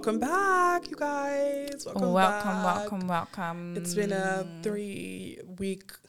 [0.00, 1.84] Welcome back, you guys.
[1.84, 2.90] Welcome, welcome, back.
[2.90, 3.76] welcome, welcome.
[3.76, 6.00] It's been a three week,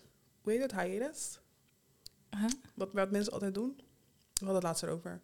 [0.42, 1.40] hoe heet het, hiatus?
[2.38, 2.50] Huh?
[2.76, 3.74] Wat, wat mensen altijd doen.
[3.76, 5.22] We hadden het laatst erover.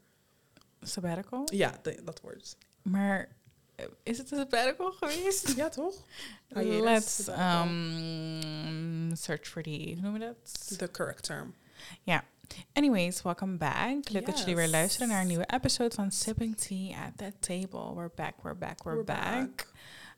[0.81, 1.47] Sabbatical.
[1.53, 2.57] Ja, de- dat woord.
[2.81, 3.29] Maar
[3.75, 5.55] eh, is het een sabbatical geweest?
[5.55, 5.95] Ja, toch?
[6.47, 7.67] Hiatus, Let's sabbatical.
[7.67, 10.77] um, search for the, hoe noem je dat?
[10.77, 11.53] The correct term.
[12.73, 14.09] Anyways, welcome back.
[14.09, 14.73] Leuk dat jullie weer Yes.
[14.73, 17.93] luisteren naar een nieuwe episode van Sipping Tea at the Table.
[17.95, 19.67] We're back, we're back, we're, back.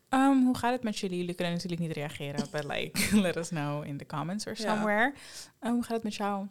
[0.10, 1.18] Um, hoe gaat het met jullie?
[1.18, 5.14] Jullie kunnen natuurlijk niet reageren, but like, let us know in the comments or somewhere.
[5.62, 6.48] Um, hoe gaat het met jou?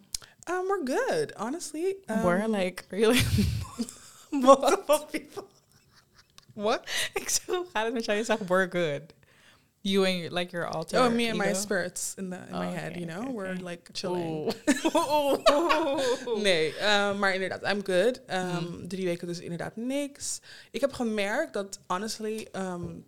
[0.51, 1.97] Um, we're good, honestly.
[2.07, 3.23] Um, we're like, really?
[4.31, 5.45] multiple people.
[6.55, 6.81] What?
[7.15, 8.19] Ik zo, hoe gaat het met jou?
[8.19, 9.03] Je zegt, we're good.
[9.81, 12.67] You and your, like your alter Oh, me and my spirits in, the, in my
[12.67, 13.21] Oh, head, okay, you know?
[13.23, 13.63] okay, We're okay.
[13.63, 14.53] like chilling.
[16.43, 18.20] Nee, um, maar inderdaad, I'm good.
[18.31, 18.89] Um, Mm.
[18.89, 20.41] Drie weken dus inderdaad niks.
[20.70, 23.05] Ik heb gemerkt dat, honestly, um,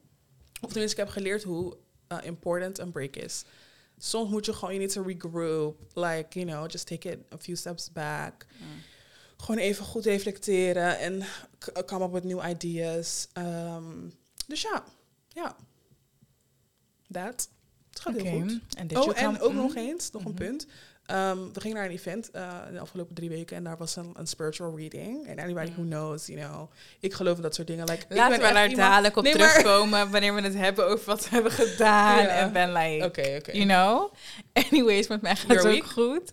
[0.61, 1.77] of tenminste, ik heb geleerd hoe
[2.13, 3.45] uh, important een break is.
[3.99, 5.77] Soms moet je gewoon, you need to regroup.
[5.95, 8.47] Like, you know, just take it a few steps back.
[8.59, 8.67] Mm.
[9.37, 11.23] Gewoon even goed reflecteren en
[11.59, 13.29] k- come up with new ideas.
[13.39, 14.13] Um,
[14.47, 14.85] dus ja,
[15.29, 15.57] ja.
[17.13, 17.49] Dat.
[17.91, 18.59] Het gaat heel goed.
[18.77, 19.57] en Oh, en ook mm.
[19.57, 20.43] nog eens, nog een Mhm.
[20.45, 20.67] punt.
[21.07, 22.27] Ehm, we gingen naar een event
[22.67, 25.27] in de afgelopen drie weken en daar was een, een spiritual reading.
[25.27, 25.89] En anybody who Mm.
[25.89, 27.85] knows, you know, ik geloof in dat soort dingen.
[27.89, 30.87] Like, ik Laten ben we daar iemand- dadelijk op Nee, terugkomen wanneer we het hebben
[30.87, 32.23] over wat we hebben gedaan.
[32.23, 32.29] Ja.
[32.29, 34.13] En ben like, you know.
[34.71, 36.33] Anyways, met mij gaat Your het ook goed.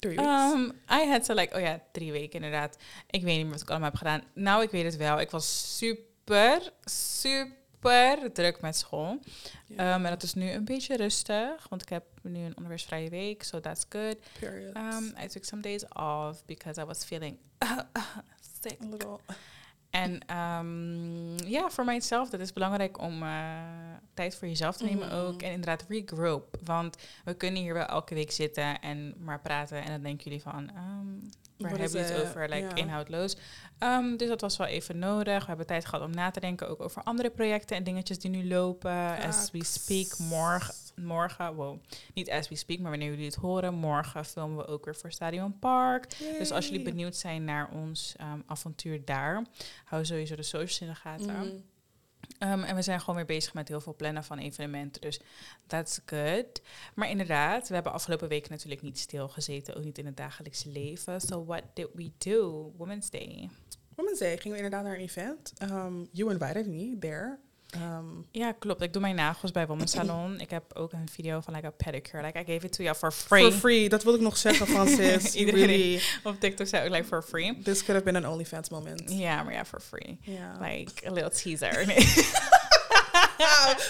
[0.00, 2.76] Um, I had to like, oh ja, drie weken inderdaad.
[3.10, 4.22] Ik weet niet meer wat ik allemaal heb gedaan.
[4.34, 5.20] Nou, ik weet het wel.
[5.20, 7.56] Ik was super, super
[8.32, 9.18] druk met school.
[9.66, 13.10] Ja, Um, en dat is nu een beetje rustig, want ik heb nu een onderwijsvrije
[13.10, 14.16] week, so that's good.
[14.40, 14.76] period.
[14.76, 17.36] Um, I took some days off because I was feeling
[18.62, 18.78] sick.
[18.82, 19.18] a little.
[19.90, 23.62] En ehm, ja, voor mijzelf, dat is belangrijk om eh,
[24.14, 25.16] tijd voor jezelf te nemen Mhm.
[25.16, 25.42] ook.
[25.42, 26.56] En inderdaad regroup.
[26.64, 29.82] Want we kunnen hier wel elke week zitten en maar praten.
[29.82, 32.48] En dan denken jullie van, ehm waar hebben we het over?
[32.48, 32.74] Like, Ja.
[32.74, 33.36] inhoudloos.
[33.78, 35.40] Ehm, dus dat was wel even nodig.
[35.40, 38.30] We hebben tijd gehad om na te denken ook over andere projecten en dingetjes die
[38.30, 39.16] nu lopen.
[39.18, 41.78] As we speak, morgen, morgen, wow,
[42.14, 45.12] niet as we speak, maar wanneer jullie het horen, morgen filmen we ook weer voor
[45.12, 46.18] Stadion Park.
[46.38, 49.44] Dus als jullie benieuwd zijn naar ons ehm, avontuur daar,
[49.84, 51.26] hou sowieso de socials in de gaten.
[51.34, 51.46] Mhm.
[52.38, 55.00] Um, en we zijn gewoon weer bezig met heel veel plannen van evenementen.
[55.00, 55.20] Dus
[55.66, 56.62] that's good.
[56.94, 59.76] Maar inderdaad, we hebben afgelopen week natuurlijk niet stilgezeten.
[59.76, 61.20] Ook niet in het dagelijkse leven.
[61.20, 62.72] So what did we do?
[62.76, 63.50] Women's Day.
[63.94, 65.52] Women's Day gingen we inderdaad naar een event.
[65.62, 67.38] Um, you invited me there.
[67.76, 68.82] Um, Ja, klopt.
[68.82, 70.40] Ik doe mijn nagels bij Women's Salon.
[70.40, 72.22] Ik heb ook een video van like a pedicure.
[72.24, 73.50] Like I gave it to you for free.
[73.50, 74.66] For free, dat wil ik nog zeggen.
[74.74, 77.58] You Iedereen- really, Op TikTok zei ook like for free.
[77.62, 79.02] this could have been an OnlyFans moment.
[79.06, 80.18] Ja, maar ja, for free.
[80.60, 81.84] Like a little teaser.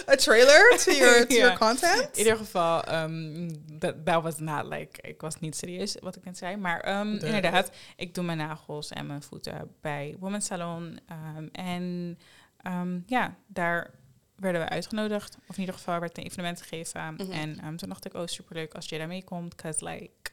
[0.09, 2.09] A trailer to your, to your content?
[2.13, 6.25] In ieder geval, ehm, dat that was not like, ik was niet serieus wat ik
[6.25, 6.57] net zei.
[6.57, 11.01] Maar ehm, De- inderdaad, ik doe mijn nagels en mijn voeten bij Women's Salon.
[11.09, 12.19] ehm, en
[12.63, 13.91] ehm, ja, daar
[14.37, 15.37] werden we uitgenodigd.
[15.49, 17.15] Of in ieder geval werd een evenement gegeven.
[17.15, 17.31] Mhm.
[17.31, 19.55] En ehm, toen dacht ik, oh superleuk als Jada meekomt.
[19.55, 20.31] Cause like,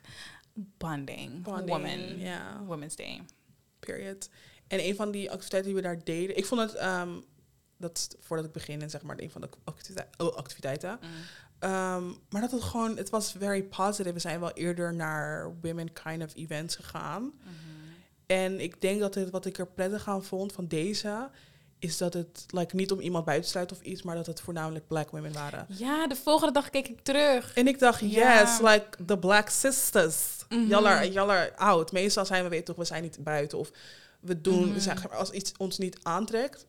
[0.53, 2.61] bonding, Bonding, woman, ja.
[2.65, 3.21] Women's Day.
[3.79, 4.29] Period.
[4.67, 7.09] En een van die activiteiten die we daar deden, ik vond het, ehm,
[7.77, 10.99] dat voordat ik begin, en zeg maar een van de activite- oh, activiteiten.
[11.59, 14.13] Ehm, maar dat het gewoon, het was very positive.
[14.13, 17.23] We zijn wel eerder naar women kind of events gegaan.
[17.23, 17.49] Mhm.
[18.25, 21.29] En ik denk dat het, wat ik er prettig aan vond van deze,
[21.79, 24.41] is dat het, like, niet om iemand buiten te sluiten of iets, maar dat het
[24.41, 25.65] voornamelijk black women waren.
[25.69, 27.53] Ja, de volgende dag keek ik terug.
[27.53, 28.39] En ik dacht, Ja.
[28.41, 30.15] yes, like the black sisters.
[30.49, 30.67] Mhm.
[30.67, 31.91] Jaller, jaller oud.
[31.91, 33.71] Meestal zijn we, weet toch, we zijn niet buiten of
[34.19, 34.79] we doen, Mhm.
[34.79, 36.65] zeg maar, als iets ons niet aantrekt,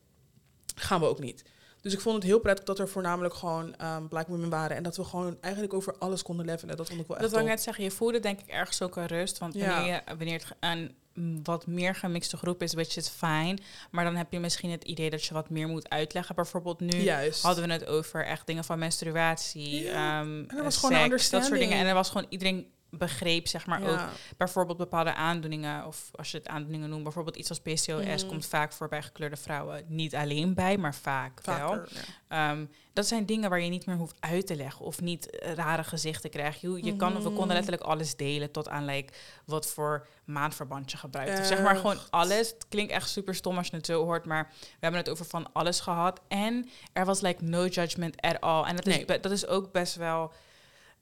[0.74, 1.44] gaan we ook niet.
[1.80, 4.82] Dus ik vond het heel prettig dat er voornamelijk gewoon um, black women waren en
[4.82, 6.76] dat we gewoon eigenlijk over alles konden levelen.
[6.76, 7.84] Dat vond ik wel echt Dat wil ik net zeggen.
[7.84, 9.38] Je voelde denk ik ergens ook een rust.
[9.38, 9.68] Want Ja.
[9.74, 10.94] wanneer, je, wanneer het een
[11.42, 13.58] wat meer gemixte groep is, which is fine.
[13.90, 16.34] Maar dan heb je misschien het idee dat je wat meer moet uitleggen.
[16.34, 17.42] Bijvoorbeeld nu Juist.
[17.42, 20.20] hadden we het over echt dingen van menstruatie, Ja.
[20.20, 21.78] ehm, En er was gewoon dat soort dingen.
[21.78, 22.66] En er was gewoon iedereen
[22.98, 24.00] begreep, zeg maar, ook
[24.36, 27.86] bijvoorbeeld bepaalde aandoeningen, of als je het aandoeningen noemt, bijvoorbeeld iets als PCOS
[28.22, 28.26] Mhm.
[28.26, 29.84] komt vaak voor bij gekleurde vrouwen.
[29.88, 31.74] Niet alleen bij, maar vaak wel.
[31.74, 31.84] Ja.
[32.28, 35.84] Ehm, dat zijn dingen waar je niet meer hoeft uit te leggen of niet rare
[35.84, 36.60] gezichten krijgt.
[36.60, 37.32] Je, je kan, we Mhm.
[37.34, 39.12] konden letterlijk alles delen tot aan like,
[39.44, 41.38] wat voor maandverband je gebruikt.
[41.38, 42.48] Of zeg maar gewoon alles.
[42.50, 45.24] Het klinkt echt super stom als je het zo hoort, maar we hebben het over
[45.24, 46.20] van alles gehad.
[46.28, 48.64] En er was like no judgment at all.
[48.64, 49.20] En dat, is, Nee.
[49.20, 50.32] dat is ook best wel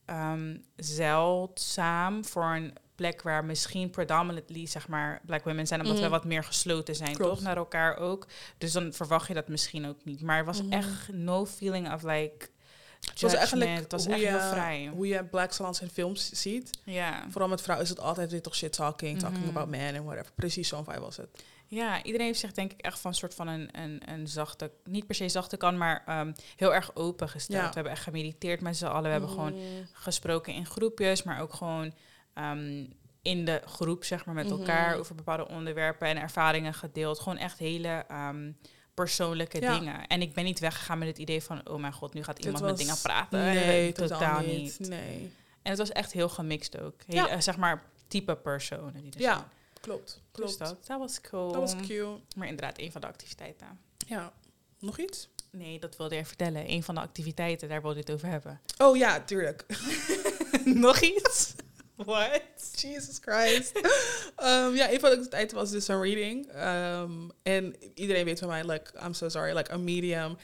[0.07, 6.05] ehm, zeldzaam voor een plek waar misschien predominantly, zeg maar, black women zijn, omdat Mhm.
[6.05, 7.35] we wat meer gesloten zijn, Klopt.
[7.35, 7.43] toch?
[7.43, 8.27] Naar elkaar ook.
[8.59, 10.21] Dus dan verwacht je dat misschien ook niet.
[10.23, 10.73] Maar er was Mhm.
[10.73, 12.49] echt no feeling of like
[13.11, 14.91] Het was eigenlijk Het was hoe echt je, heel vrij.
[14.95, 16.71] Hoe je black salons in films ziet.
[16.85, 17.25] Ja.
[17.31, 19.49] Vooral met vrouwen is het altijd weer toch shit talking, talking Mhm.
[19.49, 20.33] about men en whatever.
[20.35, 21.43] Precies zo'n vibe was het.
[21.75, 24.71] Ja, iedereen heeft zich denk ik echt van een soort van een, een, een zachte,
[24.85, 27.63] niet per se zachte kan, maar ehm, heel erg open gesteld.
[27.63, 27.69] Ja.
[27.69, 29.03] We hebben echt gemediteerd met z'n allen.
[29.03, 29.87] We hebben gewoon Mm.
[29.93, 31.95] gesproken in groepjes, maar ook gewoon
[32.35, 32.85] ehm,
[33.23, 34.59] in de groep, zeg maar, met Mhm.
[34.59, 37.19] elkaar over bepaalde onderwerpen en ervaringen gedeeld.
[37.21, 38.53] Gewoon echt hele ehm,
[38.95, 39.79] persoonlijke Ja.
[39.79, 40.07] dingen.
[40.07, 42.65] En ik ben niet weggegaan met het idee van, oh mijn god, nu gaat iemand
[42.65, 43.39] met dingen praten.
[43.41, 44.79] Nee, Eh, totaal, niet.
[44.79, 44.89] niet.
[44.89, 45.33] Nee.
[45.63, 46.95] En het was echt heel gemixt ook.
[47.07, 47.29] Ja.
[47.29, 49.45] eh, zeg maar, type personen die er Ja, zijn.
[49.85, 50.07] Klopt.
[50.07, 50.59] Dus Klopt.
[50.59, 51.53] dat, dat was cool.
[51.53, 52.21] Dat was cute.
[52.37, 53.81] Maar inderdaad, een van de activiteiten.
[54.07, 54.33] Ja.
[54.79, 55.29] Nog iets?
[55.51, 56.71] Nee, dat wilde je vertellen.
[56.71, 58.61] Een van de activiteiten, daar wilde je het over hebben.
[58.79, 59.67] Oh ja, tuurlijk.
[60.65, 61.55] Nog iets?
[61.97, 62.43] What?
[62.77, 63.73] Jesus Christ.
[64.37, 66.47] Ehm, ja, een van de activiteiten was dus een reading.
[66.47, 70.37] Ehm, en iedereen weet van mij, like, I'm so sorry, like, a medium.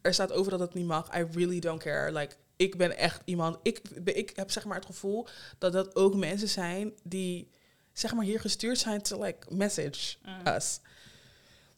[0.00, 1.16] Er staat over dat het niet mag.
[1.16, 2.12] I really don't care.
[2.12, 3.58] Like, ik ben echt iemand...
[3.62, 5.26] Ik, ik heb zeg maar het gevoel
[5.58, 7.50] dat dat ook mensen zijn die,
[7.98, 10.46] zeg maar, hier gestuurd zijn to, like, message Mm.
[10.46, 10.80] us.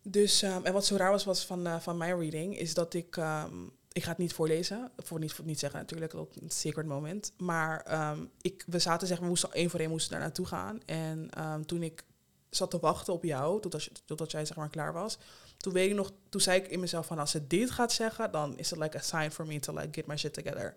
[0.02, 2.94] Dus, ehm, en wat zo raar was, was van, eh, van mijn reading, is dat
[2.94, 3.16] ik...
[3.16, 3.54] ehm,
[3.92, 7.32] ik ga het niet voorlezen, voor niet, voor niet zeggen natuurlijk, is een secret moment.
[7.36, 10.46] Maar ehm, ik, we zaten, zeg maar, we moesten één voor één moesten daar naartoe
[10.46, 10.80] gaan.
[10.86, 11.30] En
[11.66, 12.04] toen ik
[12.50, 15.18] zat te wachten op jou, totdat, je- totdat jij zeg maar klaar was,
[15.56, 18.32] toen weet ik nog, toen zei ik in mezelf van, als ze dit gaat zeggen,
[18.32, 20.74] dan is het like a sign for me to like get my shit together.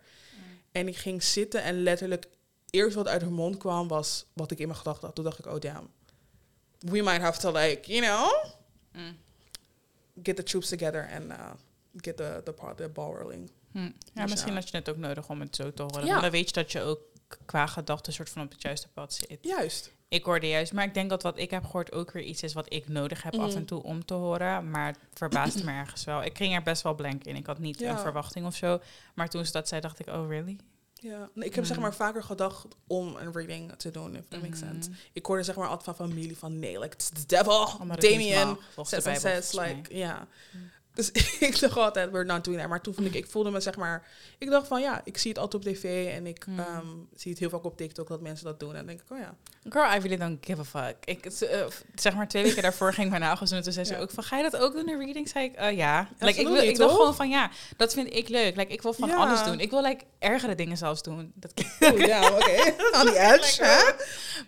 [0.72, 2.28] En ik ging zitten en letterlijk,
[2.72, 5.16] eerst wat uit haar mond kwam, was wat ik in mijn gedachten had.
[5.16, 5.88] Toen dacht ik, oh damn,
[6.80, 8.46] we might have to like, you know,
[8.94, 9.18] Mm.
[10.24, 11.52] get the troops together and uh,
[11.96, 13.52] get the, the, the ball rolling.
[13.72, 13.78] Hm.
[13.80, 14.60] Ja, Dus misschien ja.
[14.60, 16.02] had je het ook nodig om het zo te horen.
[16.06, 16.10] Ja.
[16.10, 17.00] Want dan weet je dat je ook
[17.46, 19.38] qua gedachten soort van op het juiste pad zit.
[19.42, 19.92] Juist.
[20.08, 22.54] Ik hoorde juist, maar ik denk dat wat ik heb gehoord ook weer iets is
[22.54, 23.58] wat ik nodig heb af Mhm.
[23.58, 24.70] en toe om te horen.
[24.70, 26.24] Maar het verbaasde me ergens wel.
[26.24, 27.36] Ik ging er best wel blank in.
[27.36, 27.92] Ik had niet Ja.
[27.92, 28.80] een verwachting of zo.
[29.16, 30.58] Maar toen ze dat zei, dacht ik, oh really?
[31.04, 31.82] Ja, nee, ik heb zeg Mm.
[31.82, 34.90] maar vaker gedacht om een reading te doen, if that makes sense.
[34.90, 35.00] Mhm.
[35.14, 37.68] Ik hoorde zeg maar altijd van familie van nee, like it's the devil,
[38.00, 40.28] Damien, mag, volgens de says and Bijbel, says, volgens like, ja.
[40.94, 42.70] Dus ik dacht altijd, we're not doing that.
[42.70, 44.08] Maar toen vond ik, ik voelde me zeg maar,
[44.38, 46.60] ik dacht van ja, ik zie het altijd op tv en ik Mm.
[46.60, 48.70] ehm, zie het heel vaak op TikTok dat mensen dat doen.
[48.70, 49.36] En dan denk ik, oh ja.
[49.70, 50.96] Girl, I really don't give a fuck.
[51.06, 51.66] Ik, eh,
[51.96, 53.58] zeg maar twee weken daarvoor ging mijn nagels doen.
[53.58, 54.00] En toen zei ze Ja.
[54.00, 55.30] ook van, ga je dat ook doen, een reading?
[55.30, 56.10] Zei ik, eh, ja.
[56.20, 58.56] Like, ik, wil, ik dacht gewoon van, ja, dat vind ik leuk.
[58.56, 59.16] Like, ik wil van Ja.
[59.16, 59.60] alles doen.
[59.60, 61.32] Ik wil like, ergere dingen zelfs doen.
[61.36, 61.52] Dat
[61.94, 62.74] Oh ja, oké.
[63.00, 63.92] On the edge, hè?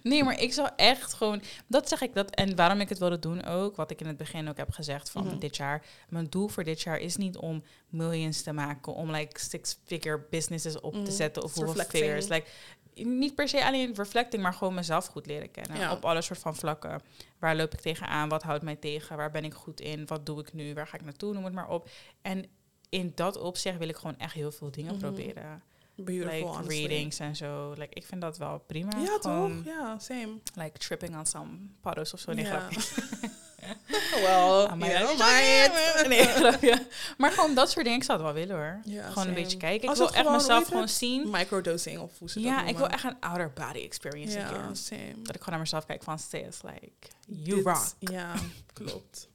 [0.03, 1.41] Nee, maar ik zou echt gewoon...
[1.67, 4.17] Dat zeg ik, dat, en waarom ik het wilde doen ook, wat ik in het
[4.17, 5.37] begin ook heb gezegd van Mhm.
[5.39, 5.83] dit jaar.
[6.09, 10.79] Mijn doel voor dit jaar is niet om millions te maken, om like six-figure businesses
[10.79, 12.27] op te zetten of hoeveel figures.
[12.27, 12.47] Like,
[12.95, 15.77] niet per se alleen reflecting, maar gewoon mezelf goed leren kennen.
[15.77, 15.91] Ja.
[15.91, 17.01] Op alle soort van vlakken.
[17.39, 18.29] Waar loop ik tegenaan?
[18.29, 19.17] Wat houdt mij tegen?
[19.17, 20.05] Waar ben ik goed in?
[20.07, 20.73] Wat doe ik nu?
[20.73, 21.33] Waar ga ik naartoe?
[21.33, 21.89] Noem het maar op.
[22.21, 22.45] En
[22.89, 25.01] in dat opzicht wil ik gewoon echt heel veel dingen Mhm.
[25.01, 25.63] proberen.
[25.95, 26.85] Beautiful, like honestly.
[26.85, 27.71] readings en zo.
[27.77, 28.97] Like, ik vind dat wel prima.
[28.99, 29.73] Ja, Gewoon, toch?
[29.73, 30.37] Ja, same.
[30.55, 31.49] Like tripping on some
[31.81, 32.33] paddo's of zo.
[32.33, 32.45] Nee.
[34.23, 34.77] Well, maar
[35.17, 36.87] maar Nee, grapje.
[37.17, 38.79] Maar gewoon dat soort dingen, ik zou het wel willen hoor.
[38.83, 39.27] Ja, gewoon same.
[39.27, 39.83] een beetje kijken.
[39.83, 41.29] Ik Als wil echt gewoon, mezelf gewoon zien.
[41.29, 45.13] Microdosing of hoe ze dat Ja, ik wil echt een outer body experience Ja, same.
[45.17, 47.85] Dat ik gewoon naar mezelf kijk van, sis, like, you Dit- rock.
[47.99, 48.33] Ja,
[48.73, 49.27] klopt.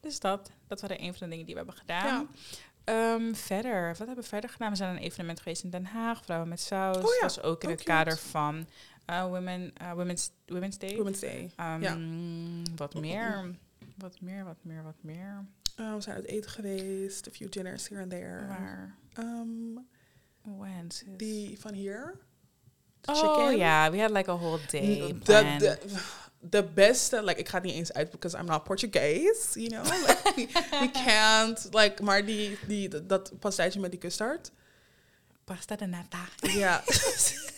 [0.00, 2.06] Dus dat, dat waren een van de dingen die we hebben gedaan.
[2.06, 2.26] Ja.
[2.84, 4.70] Ehm, verder, wat hebben we verder gedaan?
[4.70, 6.96] We zijn aan een evenement geweest in Den Haag, Vrouwen met Saus.
[6.96, 8.66] Oh ja, Dat was ook in oh, het kader van
[9.04, 10.96] eh, women, eh, Women's, Women's Day.
[10.96, 11.50] Women's Day.
[11.56, 11.96] Ehm, ja.
[12.76, 13.54] Wat meer?
[13.96, 15.44] Wat meer, wat meer, wat meer?
[15.80, 17.28] Uh, we zijn uit eten geweest.
[17.28, 18.46] A few dinners here and there.
[18.46, 18.96] Waar?
[19.18, 19.86] Um,
[20.58, 20.88] When?
[21.16, 22.18] die van hier.
[23.04, 23.56] Oh chicken.
[23.56, 25.78] ja, we had like a whole day de,
[26.50, 29.84] de beste, like, ik ga het niet eens uit, because I'm not Portuguese, you know.
[30.06, 34.50] Like, we, we can't, like, maar die, die, dat pastijtje met die custard.
[35.44, 36.24] Pasta de nata.
[36.40, 36.82] Ja.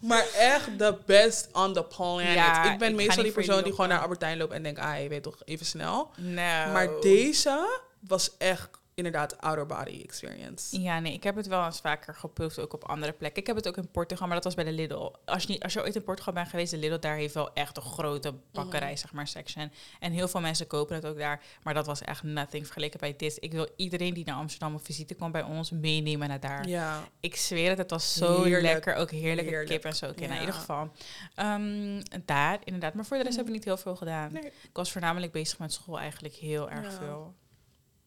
[0.00, 2.34] maar echt the best on the planet.
[2.34, 4.00] Ja, ik ben meestal die persoon die gewoon naar.
[4.00, 6.10] Albertijn loopt en denkt, ah, je weet toch, even snel.
[6.16, 6.42] No.
[6.72, 8.68] Maar deze was echt
[9.00, 10.80] inderdaad outer body experience.
[10.80, 13.40] Ja, nee, ik heb het wel eens vaker geproefd, ook op andere plekken.
[13.40, 15.12] Ik heb het ook in Portugal, maar dat was bij de Lidl.
[15.24, 17.52] Als je, niet, als je ooit in Portugal bent geweest, de Lidl daar heeft wel
[17.52, 19.72] echt een grote bakkerij, zeg maar, section.
[20.00, 23.14] En heel veel mensen kopen het ook daar, maar dat was echt nothing vergeleken bij
[23.16, 23.36] dit.
[23.40, 26.68] Ik wil iedereen die naar Amsterdam op visite komt bij ons meenemen naar daar.
[26.68, 27.08] Ja.
[27.20, 28.62] Ik zweer het, het was zo Heerlijk.
[28.72, 28.94] lekker.
[28.94, 29.70] Ook heerlijke Heerlijk.
[29.70, 30.06] kip en zo.
[30.06, 30.40] Nou, in Ja.
[30.40, 30.90] ieder geval.
[31.34, 32.94] Ehm, daar, inderdaad.
[32.94, 33.44] Maar voor de rest Mhm.
[33.46, 34.32] hebben we niet heel veel gedaan.
[34.32, 36.98] Nee, Ik was voornamelijk bezig met school eigenlijk heel erg Ja.
[36.98, 37.34] veel.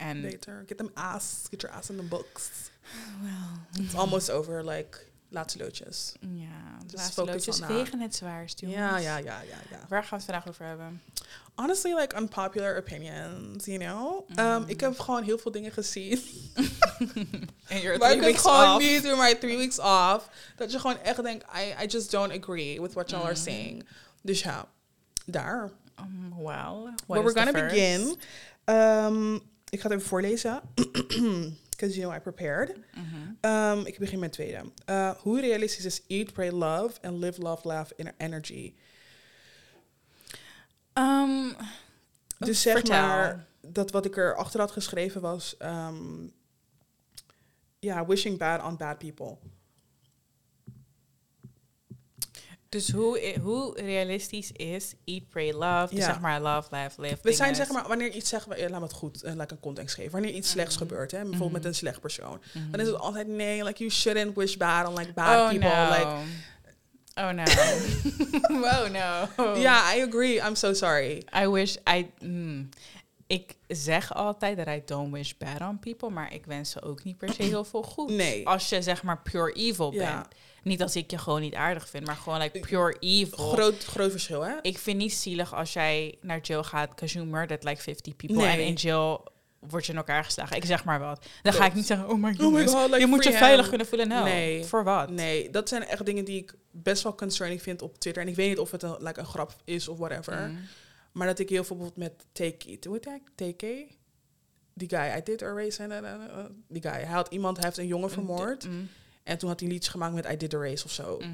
[0.00, 0.64] En beter.
[0.66, 1.46] Get them ass.
[1.50, 2.50] Get your ass in the books.
[3.22, 6.12] well, It's almost over, like, laatste loodjes.
[6.20, 7.68] ja, Just Laatste loodjes that.
[7.68, 8.78] wegen het zwaarst, jongens.
[8.78, 9.78] Ja, ja, ja, ja, ja.
[9.88, 11.02] Waar gaan we het vandaag over hebben?
[11.54, 14.28] Honestly, like unpopular opinions, you know?
[14.38, 16.20] Um, ik heb gewoon heel veel dingen gezien.
[17.68, 20.28] En you're Maar ik heb gewoon door my three weeks off.
[20.56, 23.86] Dat je gewoon echt denkt, I, I just don't agree with what y'all are saying.
[24.22, 24.66] Dus ja,
[25.26, 25.70] daar.
[26.00, 28.16] Um, well, But we're gonna begin.
[28.64, 30.60] Um, ik ga het even voorlezen.
[31.70, 32.76] Because you know I prepared.
[32.94, 33.46] Mhm.
[33.52, 34.62] Um, ik begin met tweede.
[34.86, 38.74] Uh, hoe realistisch is eat, pray, love and live, love, laugh in energy?
[40.94, 41.54] Um,
[42.38, 42.96] Dus zeg vertel.
[43.00, 45.54] maar, dat wat ik er achter had geschreven was...
[45.58, 46.32] um,
[47.78, 49.38] ja, wishing bad on bad people.
[52.70, 55.94] Dus hoe, hoe realistisch is Eat, Pray, Love?
[55.94, 56.12] Dus Ja.
[56.12, 57.16] zeg maar love, laugh, live.
[57.22, 59.60] We zijn zeg maar, wanneer iets zeggen, we, laat me het goed, uh, like een
[59.60, 60.10] context geven.
[60.12, 60.82] Wanneer iets slechts Mhm.
[60.86, 61.68] gebeurt, hè, bijvoorbeeld met Mhm.
[61.70, 62.40] een slecht persoon.
[62.54, 62.70] Mhm.
[62.70, 65.68] Dan is het altijd, nee, like you shouldn't wish bad on like bad oh, people.
[65.68, 65.88] No.
[65.88, 66.06] Like,
[67.14, 67.42] oh no.
[68.70, 68.88] oh
[69.36, 69.54] no.
[69.60, 70.34] yeah, I agree.
[70.46, 71.22] I'm so sorry.
[71.42, 72.10] I wish I.
[72.24, 72.68] mm,
[73.26, 77.04] ik zeg altijd dat I don't wish bad on people, maar ik wens ze ook
[77.04, 78.10] niet per se heel veel goed.
[78.10, 78.46] Nee.
[78.46, 80.14] Als je zeg maar pure evil Ja.
[80.14, 80.26] bent.
[80.62, 83.48] Niet als ik je gewoon niet aardig vind, maar gewoon like pure evil.
[83.48, 84.54] Groot, groot verschil, hè?
[84.62, 88.36] ik vind niet zielig als jij naar jail gaat because you murdered like 50 people.
[88.36, 88.46] Nee.
[88.46, 90.56] En in jail word je in elkaar geslagen.
[90.56, 91.26] Ik zeg maar wat.
[91.42, 92.66] Dan ga ik niet zeggen, oh my Oh my.
[92.66, 94.08] God, like je moet je veilig kunnen voelen.
[94.08, 94.64] Nou, Nee.
[94.64, 95.10] voor wat?
[95.10, 98.22] Nee, dat zijn echt dingen die ik best wel concerning vind op Twitter.
[98.22, 100.48] En ik weet niet of het een, like, een grap is of whatever.
[100.48, 100.58] Mm.
[101.12, 102.84] Maar dat ik heel veel bijvoorbeeld met TK...
[102.86, 103.56] Hoe heet?
[103.56, 103.62] TK?
[104.74, 105.18] Die guy.
[105.18, 105.86] I did erase.
[106.68, 106.90] Die guy.
[106.90, 108.68] Hij had iemand, hij heeft een jongen vermoord.
[108.68, 108.88] Mm.
[109.30, 111.16] En toen had hij liedjes gemaakt met I did erase of zo.
[111.18, 111.28] Mhm.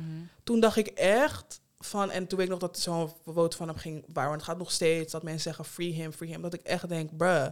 [0.44, 2.10] Toen dacht ik echt van...
[2.10, 4.04] En toen weet ik nog dat zo'n vote van hem ging...
[4.12, 6.42] Waar, want het gaat nog steeds dat mensen zeggen free him, free him.
[6.42, 7.46] Dat ik echt denk, bruh.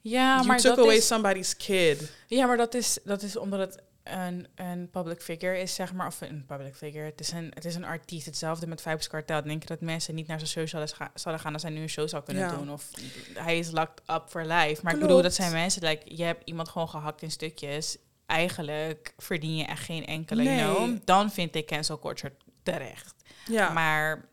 [0.00, 2.12] Ja, you maar took dat away is, somebody's kid.
[2.26, 6.06] ja, maar dat is, dat is omdat het een, een public figure is, zeg maar.
[6.06, 7.04] Of een public figure.
[7.04, 8.26] Het is een, het is een artiest.
[8.26, 9.42] Hetzelfde met Vibes Cartel.
[9.42, 11.88] Denk je dat mensen niet naar zijn show zouden, zouden gaan als hij nu een
[11.88, 12.56] show zou kunnen Ja.
[12.56, 12.70] doen?
[12.70, 12.90] Of
[13.34, 14.80] hij is locked up for life.
[14.82, 17.96] Maar ik bedoel, dat zijn mensen, like, je hebt iemand gewoon gehakt in stukjes.
[18.28, 21.00] Eigenlijk verdien je echt geen enkele, Nee.
[21.04, 23.14] Dan vind ik cancel culture terecht.
[23.46, 23.70] Ja.
[23.72, 24.28] Maar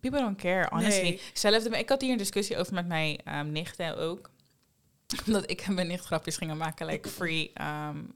[0.00, 1.02] people don't care, honestly.
[1.02, 1.20] Nee.
[1.32, 4.30] Zelfde, ik had hier een discussie over met mijn ehm, nichten ook.
[5.26, 8.14] Omdat ik en mijn nicht grapjes gingen maken, like free, um,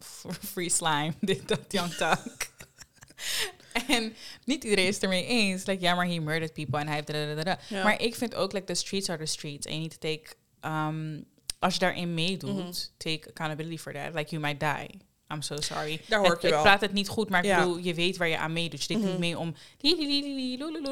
[0.52, 2.36] free slime, dit, dat, young talk.
[3.86, 4.14] en
[4.44, 5.64] niet iedereen is het ermee eens.
[5.66, 7.68] Like, ja, maar he murdered people en hij heeft...
[7.68, 7.82] Ja.
[7.82, 9.66] Maar ik vind ook, like, the streets are the streets.
[9.66, 10.24] En je niet take...
[10.64, 11.24] Um,
[11.60, 12.72] als je daarin meedoet, Mhm.
[12.96, 14.14] take accountability for that.
[14.14, 14.98] Like, you might die.
[15.32, 16.00] I'm so sorry.
[16.08, 16.62] Daar hoor ik je ik wel.
[16.62, 17.58] praat het niet goed, maar ik Ja.
[17.58, 18.80] bedoel, je weet waar je aan meedoet.
[18.82, 19.10] Je denkt Mhm.
[19.12, 19.54] niet mee om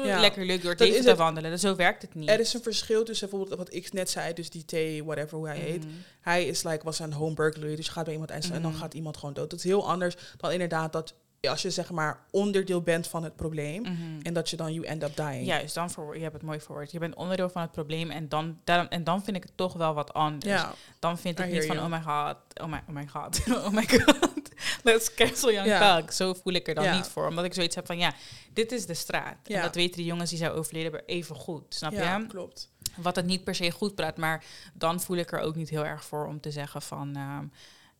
[0.05, 0.19] Ja.
[0.19, 1.51] lekker leuk door het leven te wandelen.
[1.51, 2.29] Dus zo werkt het niet.
[2.29, 5.47] Er is een verschil tussen bijvoorbeeld wat ik net zei, dus die T, whatever hoe
[5.47, 5.83] hij heet.
[5.85, 5.93] Mhm.
[6.21, 8.71] Hij is like, was een home burglary, dus je gaat bij iemand eisen en dan
[8.71, 8.79] Mhm.
[8.79, 9.49] gaat iemand gewoon dood.
[9.49, 13.35] Dat is heel anders dan inderdaad dat als je zeg maar onderdeel bent van het
[13.35, 14.19] probleem Mhm.
[14.23, 15.45] en dat je dan you end up dying.
[15.45, 16.91] Juist, dan verwoord, je hebt het mooi verwoord.
[16.91, 19.73] Je bent onderdeel van het probleem en dan, daarom- en dan vind ik het toch
[19.73, 20.45] wel wat anders.
[20.45, 20.73] Ja.
[20.99, 21.87] Dan vind I ik niet van, you.
[21.87, 24.29] oh my god, oh my, oh my god, oh my god,
[24.83, 26.01] let's cancel Young Ja.
[26.01, 26.13] Thug.
[26.13, 26.95] Zo voel ik er dan Ja.
[26.95, 27.27] niet voor.
[27.27, 28.13] Omdat ik zoiets heb van, ja,
[28.53, 29.37] dit is de straat.
[29.47, 29.61] En Ja.
[29.61, 32.27] dat weten die jongens die zijn overleden hebben even goed, snap ja, je?
[32.27, 32.69] klopt.
[32.95, 34.43] Wat het niet per se goed praat, maar
[34.73, 37.15] dan voel ik er ook niet heel erg voor om te zeggen van...
[37.15, 37.45] ehm,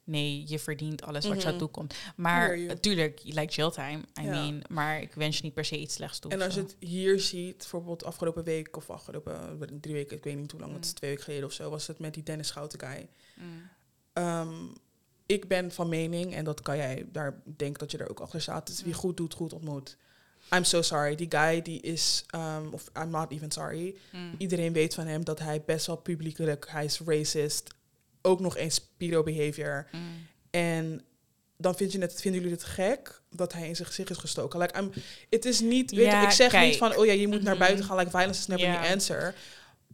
[0.09, 1.95] nee, je verdient alles wat je aan toekomt.
[2.15, 3.97] Maar natuurlijk, lijkt jail time.
[4.19, 4.29] I Ja.
[4.29, 6.31] mean, maar ik wens je niet per se iets slechts toe.
[6.31, 10.23] En als je het hier ziet, bijvoorbeeld afgelopen week of afgelopen eh, drie weken, ik
[10.23, 10.95] weet niet hoe lang, het is Mm.
[10.95, 13.07] twee weken geleden of zo, was het met die Dennis Schouten guy.
[13.35, 13.69] Mm.
[14.13, 14.53] Ehm,
[15.25, 18.41] ik ben van mening, en dat kan jij, daar denk dat je er ook achter
[18.41, 18.99] staat, dus wie Mm.
[18.99, 19.97] goed doet, goed ontmoet.
[20.55, 21.15] I'm so sorry.
[21.15, 23.95] Die guy die is, um, of I'm not even sorry.
[24.13, 24.35] Mm.
[24.37, 27.69] Iedereen weet van hem dat hij best wel publiekelijk, hij is racist.
[28.21, 29.87] Ook nog eens pedo behavior.
[29.91, 30.27] Mm.
[30.49, 31.03] En
[31.57, 34.59] dan vind je het, vinden jullie het gek dat hij in zijn gezicht is gestoken.
[34.59, 34.91] Like, I'm,
[35.29, 36.67] het is niet, weet Ja, ik zeg kijk.
[36.69, 37.97] niet van, oh ja, je moet naar buiten gaan.
[37.97, 39.35] Like, violence is never the answer.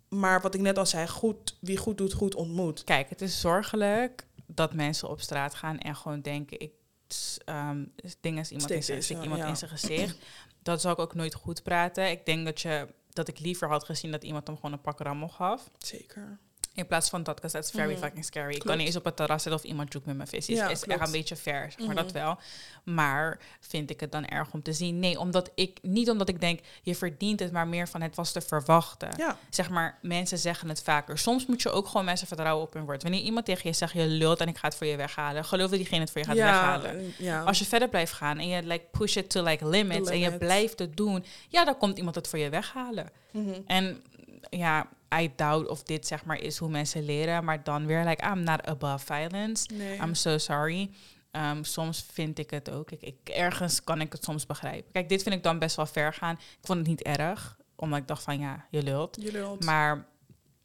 [0.10, 2.84] Maar wat ik net al zei, goed, wie goed doet, goed ontmoet.
[2.84, 6.60] Kijk, het is zorgelijk dat mensen op straat gaan en gewoon denken...
[6.60, 6.72] Ik,
[7.08, 7.84] s- ehm,
[8.22, 9.48] ding is iemand, in steek iemand ja.
[9.48, 10.18] in zijn gezicht.
[10.64, 12.10] Dat zou ik ook nooit goed praten.
[12.10, 15.00] Ik denk dat, je, dat ik liever had gezien dat iemand hem gewoon een pak
[15.00, 15.70] rammel gaf.
[15.78, 16.40] Zeker.
[16.76, 18.02] In plaats van dat, because that's very Mhm.
[18.02, 18.54] fucking scary.
[18.56, 20.58] Ik kan niet eens op het terras zitten of iemand joekt met mijn visjes.
[20.58, 21.00] Ja, is klopt.
[21.00, 21.96] echt een beetje zeg maar Mhm.
[21.96, 22.38] dat wel.
[22.84, 25.00] Maar vind ik het dan erg om te zien?
[25.00, 28.32] Nee, omdat ik, niet omdat ik denk, je verdient het, maar meer van het was
[28.32, 29.10] te verwachten.
[29.18, 31.18] Ja, Zeg maar, mensen zeggen het vaker.
[31.18, 33.02] Soms moet je ook gewoon mensen vertrouwen op hun woord.
[33.04, 35.46] Wanneer iemand tegen je zegt, je lult en ik ga het voor je weghalen.
[35.46, 36.46] Geloof dat diegene het voor je gaat ja,
[36.80, 37.14] weghalen.
[37.18, 37.42] ja.
[37.44, 40.38] Als je verder blijft gaan en je like, push it to like limits, en je
[40.38, 43.10] blijft het doen, ja, dan komt iemand het voor je weghalen.
[43.32, 43.50] Mhm.
[43.66, 44.04] En
[44.50, 48.26] ja, I doubt of dit zeg maar is hoe mensen leren, maar dan weer like
[48.26, 49.74] I'm not above violence.
[49.74, 50.00] Nee.
[50.00, 50.92] I'm so sorry.
[51.32, 52.92] Ehm, soms vind ik het ook.
[52.92, 54.92] Ik, ik, ergens kan ik het soms begrijpen.
[54.92, 56.34] Kijk, dit vind ik dan best wel ver gaan.
[56.36, 59.18] Ik vond het niet erg, omdat ik dacht van ja, je lult.
[59.22, 59.64] Je lult.
[59.64, 60.06] Maar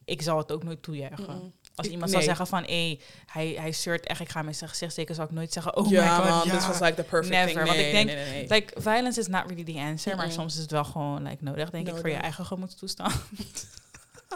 [0.05, 1.53] ik zal het ook nooit toejuichen.
[1.75, 2.23] Als iemand nee.
[2.23, 5.29] zou zeggen van, hé, hij, hij shirt echt, ik ga met zijn gezicht steken, zou
[5.29, 6.57] ik nooit zeggen, oh ja, my god, man, ja.
[6.57, 7.67] this was like the perfect Never, thing.
[7.67, 8.49] want Nee, ik denk, nee.
[8.49, 11.71] Like, violence is not really the answer, maar soms is het wel gewoon like, nodig,
[11.71, 13.15] denk ik, voor je eigen gemoedstoestand.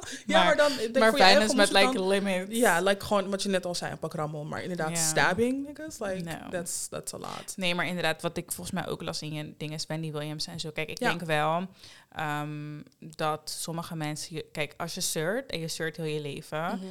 [0.27, 2.57] ja, maar dan maar voor je eigen violence met like gemoedstoestand- limits.
[2.59, 4.45] Ja, like gewoon wat je net al zei, een pak rammel.
[4.45, 6.49] Maar inderdaad, stabbing, niggas, like, No.
[6.51, 7.53] that's, that's a lot.
[7.57, 10.61] Nee, maar inderdaad, wat ik volgens mij ook las in je dingen Wendy Williams en
[10.61, 10.71] zo.
[10.71, 11.09] Kijk, ik Ja.
[11.09, 11.67] denk wel
[12.11, 14.43] ehm, dat sommige mensen...
[14.53, 16.63] Kijk, als je shirt en je shirt heel je leven...
[16.65, 16.87] Mhm.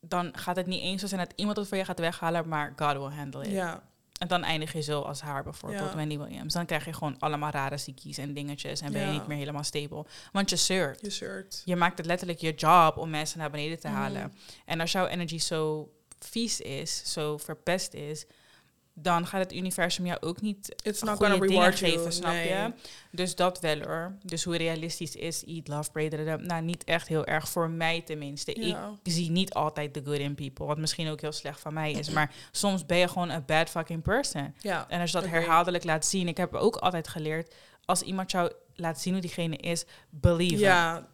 [0.00, 2.48] dan gaat het niet eens zo zijn dat iemand het voor je gaat weghalen...
[2.48, 3.50] maar God will handle it.
[3.50, 3.82] Ja,
[4.20, 5.96] En dan eindig je zo als haar bijvoorbeeld, Ja.
[5.96, 6.52] Wendy Williams.
[6.52, 8.80] Dan krijg je gewoon allemaal rare ziekies en dingetjes...
[8.80, 10.04] en ben je niet meer helemaal stable.
[10.32, 11.00] Want je shirt...
[11.00, 11.62] je shirt.
[11.64, 13.96] Je maakt het letterlijk je job om mensen naar beneden te Mhm.
[13.96, 14.32] halen.
[14.66, 18.24] En als jouw energy zo vies is, zo verpest is,
[19.02, 22.12] dan gaat het universum jou ook niet It's not goede dingen reward geven, you.
[22.12, 22.48] snap nee.
[22.48, 22.72] je?
[23.10, 24.14] Dus dat wel hoor.
[24.22, 28.66] Dus hoe realistisch is Eat, Love, Pray, nou niet echt heel erg voor mij tenminste.
[28.66, 28.90] Ja.
[29.02, 31.92] Ik zie niet altijd the good in people, wat misschien ook heel slecht van mij
[31.92, 32.10] is.
[32.10, 34.54] Maar soms ben je gewoon een bad fucking person.
[34.58, 37.54] Ja, En als je dat herhaaldelijk laat zien, ik heb ook altijd geleerd,
[37.84, 41.08] als iemand jou laat zien hoe diegene is, believe ja.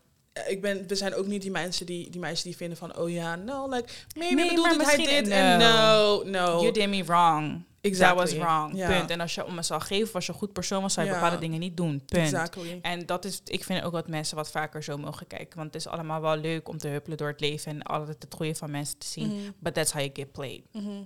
[0.47, 3.11] Ik ben, we zijn ook niet die mensen die, die meisjes die vinden van, oh
[3.11, 6.61] ja, no, like, maybe Nee, het hij dit en no, no.
[6.61, 7.65] You did me wrong.
[7.87, 8.25] Exactly.
[8.25, 8.87] That was wrong.
[8.87, 9.11] Punt.
[9.11, 11.13] En als je om me zou geven, was je een goed persoon, was zou je
[11.13, 12.03] bepaalde dingen niet doen.
[12.05, 12.23] Punt.
[12.23, 12.79] Exactly.
[12.83, 15.57] En dat is, ik vind ook dat mensen wat vaker zo mogen kijken.
[15.57, 18.35] Want het is allemaal wel leuk om te huppelen door het leven en altijd het
[18.35, 19.29] goede van mensen te zien.
[19.29, 19.51] Mhm.
[19.59, 20.63] But that's how you get played.
[20.73, 21.03] Mhm.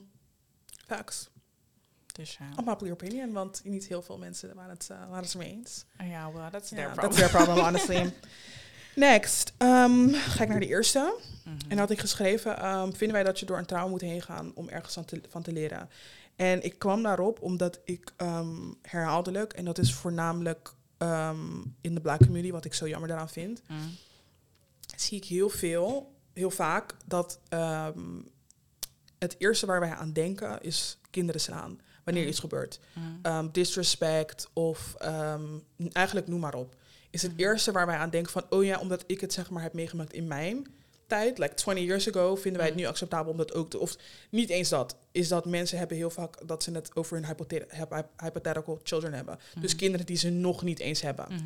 [0.87, 1.31] Facts.
[2.13, 2.75] Dus ja.
[2.91, 5.85] Opinion, want niet heel veel mensen waren het, uh, waren het mee eens.
[5.99, 7.19] Ja, well, that's their that's problem.
[7.19, 8.13] their problem, honestly.
[8.95, 11.19] Next, ehm, ga ik naar de eerste.
[11.45, 11.57] Mhm.
[11.69, 14.53] En had ik geschreven, ehm, vinden wij dat je door een trauma moet heen gaan
[14.55, 15.91] om ergens te, van te leren.
[16.40, 22.00] En ik kwam daarop omdat ik ehm, herhaaldelijk, en dat is voornamelijk ehm, in de
[22.00, 23.79] black community, wat ik zo jammer daaraan vind, Mhm.
[24.96, 28.20] zie ik heel veel, heel vaak, dat ehm,
[29.18, 31.81] het eerste waar wij aan denken is kinderen slaan.
[32.05, 32.81] Wanneer iets gebeurt.
[33.22, 34.94] Ehm, disrespect of
[35.92, 36.76] eigenlijk noem maar op.
[37.11, 39.62] Is het eerste waar wij aan denken van, oh ja, omdat ik het zeg maar
[39.62, 40.66] heb meegemaakt in mijn
[41.11, 42.85] tijd, like 20 years ago, vinden wij het Mhm.
[42.85, 43.96] nu acceptabel om dat ook te, of
[44.31, 47.66] niet eens dat, is dat mensen hebben heel vaak dat ze het over hun hypothe-
[47.68, 49.38] hyp- hypothetical children hebben.
[49.61, 49.79] Dus Mhm.
[49.81, 51.27] kinderen die ze nog niet eens hebben.
[51.31, 51.42] Mhm.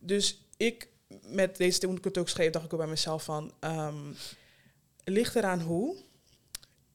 [0.00, 0.88] Dus ik,
[1.22, 3.96] met deze, toen ik het ook schreef, dacht ik ook bij mezelf van, ehm
[5.04, 5.96] ligt eraan hoe.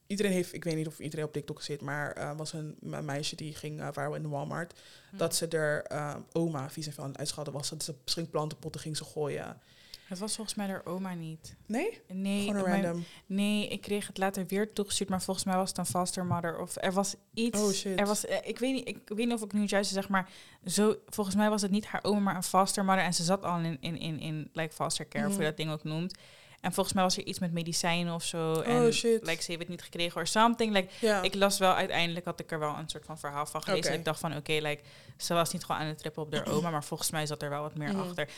[0.07, 3.01] Iedereen heeft, ik weet niet of iedereen op TikTok zit, maar er was een, me-
[3.01, 4.73] meisje die ging uh, viral in de Walmart.
[5.11, 7.69] Dat ze er ehm, oma vies en vuil aan het uitschelden was.
[7.69, 9.59] Dat ze schinkplantenpotten ging ze gooien.
[10.07, 11.55] Het was volgens mij haar oma niet.
[11.65, 12.01] Nee?
[12.07, 13.03] Nee, Gewoon een mijn- random.
[13.25, 16.59] nee, ik kreeg het later weer toegestuurd, maar volgens mij was het een foster mother.
[16.59, 17.59] Of er was iets.
[17.61, 17.99] Oh, shit.
[17.99, 20.09] Er was, eh, ik, weet niet, ik weet niet of ik nu het juist zeg,
[20.09, 20.29] maar
[20.65, 23.03] zo, volgens mij was het niet haar oma, maar een foster mother.
[23.03, 25.33] En ze zat al in, in, in, in like foster care, of Mhm.
[25.39, 26.17] hoe je dat ding ook noemt.
[26.61, 28.61] En volgens mij was er iets met medicijnen of zo.
[28.61, 29.25] en Oh, shit.
[29.27, 30.73] like, ze heeft het niet gekregen or something.
[30.73, 31.21] Like.
[31.21, 33.93] Ik las wel, uiteindelijk had ik er wel een soort van verhaal van gelezen.
[33.93, 34.81] Ik dacht van, oké, like,
[35.17, 37.49] ze was niet gewoon aan het trippen op haar oma, maar volgens mij zat er
[37.49, 37.99] wel wat meer Mhm.
[37.99, 38.29] achter.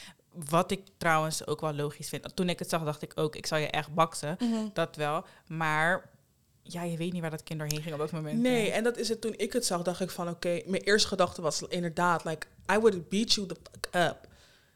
[0.49, 2.35] Wat ik trouwens ook wel logisch vind.
[2.35, 4.35] Toen ik het zag, dacht ik ook, ik zou je echt baksen.
[4.39, 4.67] Mhm.
[4.73, 5.25] Dat wel.
[5.47, 6.09] Maar
[6.61, 8.39] ja, je weet niet waar dat kind doorheen ging op dat moment.
[8.41, 9.21] Nee, en dat is het.
[9.21, 10.61] Toen ik het zag, dacht ik van oké.
[10.65, 14.27] mijn eerste gedachte was inderdaad, like, I would beat you the fuck up.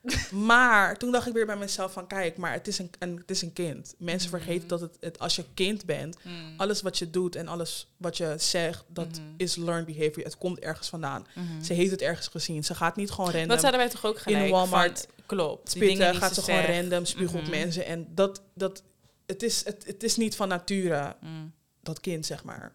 [0.32, 3.32] maar toen dacht ik weer bij mezelf van kijk, maar het is een, een, het
[3.32, 3.96] is een kind.
[3.98, 4.40] Mensen Mhm.
[4.40, 6.54] vergeten dat het, het, als je kind bent, Mm.
[6.58, 9.22] alles wat je doet en alles wat je zegt, dat Mhm.
[9.38, 10.24] is learned behavior.
[10.26, 11.28] Het komt ergens vandaan.
[11.64, 12.64] Ze heeft het ergens gezien.
[12.64, 14.44] Ze gaat niet gewoon Dat random zeiden wij toch ook gelijk?
[14.46, 15.74] in Walmart van, klopt.
[15.74, 17.04] die spitten, gaat ze gewoon random
[17.36, 17.50] op Mhm.
[17.50, 17.86] mensen.
[17.86, 18.84] En dat, dat
[19.26, 21.54] het, is, het, het is niet van nature, Mm.
[21.82, 22.74] dat kind, zeg maar.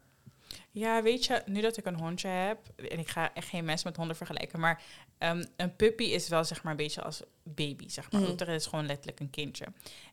[0.71, 3.89] Ja, weet je, nu dat ik een hondje heb, en ik ga echt geen mensen
[3.89, 4.83] met honden vergelijken, maar
[5.25, 8.21] ehm, een puppy is wel zeg maar een beetje als baby, zeg maar.
[8.21, 8.37] Mhm.
[8.37, 9.67] Dat is gewoon letterlijk een kindje.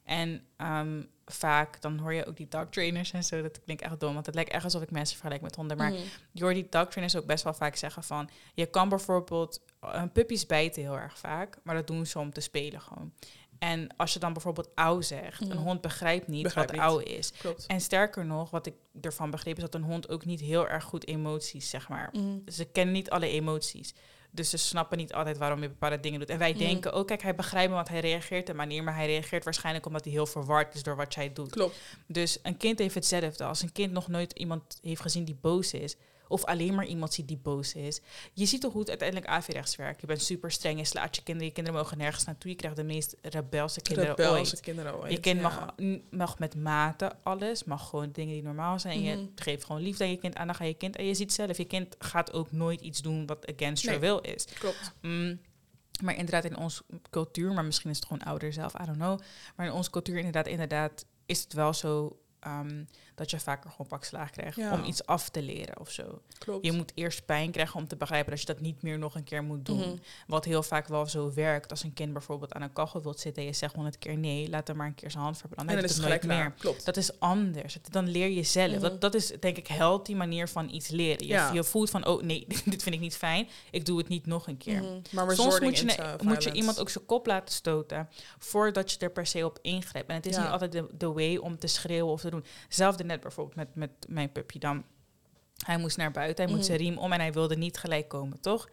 [0.03, 3.99] En ehm, vaak, dan hoor je ook die dog trainers en zo, dat klinkt echt
[3.99, 6.01] dom, want het lijkt echt alsof ik mensen vergelijk met honden, maar Mhm.
[6.31, 10.11] je hoort die dog trainers ook best wel vaak zeggen van, je kan bijvoorbeeld, een
[10.11, 13.13] puppies bijten heel erg vaak, maar dat doen ze om te spelen gewoon.
[13.59, 15.51] En als je dan bijvoorbeeld ouw zegt, Mhm.
[15.51, 17.31] een hond begrijpt niet Begrijpt wat ouw is.
[17.31, 17.65] Klopt.
[17.65, 20.83] En sterker nog, wat ik ervan begreep, is dat een hond ook niet heel erg
[20.83, 22.09] goed emoties, zeg maar.
[22.11, 22.37] Mhm.
[22.51, 23.93] Ze kennen niet alle emoties.
[24.33, 26.29] Dus ze snappen niet altijd waarom je bepaalde dingen doet.
[26.29, 26.59] En wij Mhm.
[26.59, 28.83] denken, oh kijk, hij begrijpt me, want hij reageert een manier.
[28.83, 31.49] Maar hij reageert waarschijnlijk omdat hij heel verward is door wat jij doet.
[31.49, 31.75] Klopt.
[32.07, 33.43] Dus een kind heeft hetzelfde.
[33.43, 35.95] Als een kind nog nooit iemand heeft gezien die boos is,
[36.31, 38.01] Of alleen maar iemand ziet die boos is.
[38.33, 40.01] Je ziet toch hoe het uiteindelijk averechts werkt.
[40.01, 41.47] Je bent super streng, je slaat je kinderen.
[41.49, 42.51] Je kinderen mogen nergens naartoe.
[42.51, 44.59] Je krijgt de meest rebelse kinderen Rebelse ooit.
[44.59, 45.11] kinderen ooit.
[45.11, 45.75] Je kind mag,
[46.09, 48.95] mag met mate alles, mag gewoon dingen die normaal zijn.
[48.95, 49.19] En Mhm.
[49.21, 50.95] je geeft gewoon liefde aan je kind, aandacht aan je kind.
[50.95, 54.09] En je ziet zelf, je kind gaat ook nooit iets doen wat against your Nee.
[54.09, 54.45] will is.
[54.45, 54.91] Klopt.
[55.01, 55.39] Mm,
[56.03, 59.19] maar inderdaad in onze cultuur, maar misschien is het gewoon ouder zelf, I don't know.
[59.55, 62.83] Maar in onze cultuur inderdaad, inderdaad is het wel zo ehm,
[63.15, 64.73] dat je vaker gewoon pak slaag krijgt Ja.
[64.73, 66.21] om iets af te leren of zo.
[66.37, 66.65] Klopt.
[66.65, 69.23] Je moet eerst pijn krijgen om te begrijpen dat je dat niet meer nog een
[69.23, 69.77] keer moet doen.
[69.79, 69.95] Mhm.
[70.27, 73.41] Wat heel vaak wel zo werkt als een kind bijvoorbeeld aan een kachel wilt zitten
[73.41, 75.75] en je zegt honderd keer nee, laat hem maar een keer zijn hand verbranden.
[75.75, 76.51] en Dan is het gelijk meer.
[76.59, 76.85] Klopt.
[76.85, 77.77] Dat is anders.
[77.89, 78.71] Dan leer je zelf.
[78.71, 78.79] Mhm.
[78.81, 81.27] dat, dat is denk ik healthy manier van iets leren.
[81.27, 81.51] Je, Ja.
[81.53, 83.47] je voelt van, oh nee, dit vind ik niet fijn.
[83.71, 84.81] Ik doe het niet nog een keer.
[84.81, 84.99] Mhm.
[85.11, 88.97] Maar Soms moet je, ne- moet je iemand ook zijn kop laten stoten voordat je
[88.99, 90.09] er per se op ingrijpt.
[90.09, 90.41] En het is Ja.
[90.41, 92.43] niet altijd de, de way om te schreeuwen of te doen.
[92.69, 94.83] Zelfde net bijvoorbeeld met, met mijn puppy dan.
[95.65, 96.71] Hij moest naar buiten, hij moet Mhm.
[96.73, 98.69] zijn riem om en hij wilde niet gelijk komen, toch?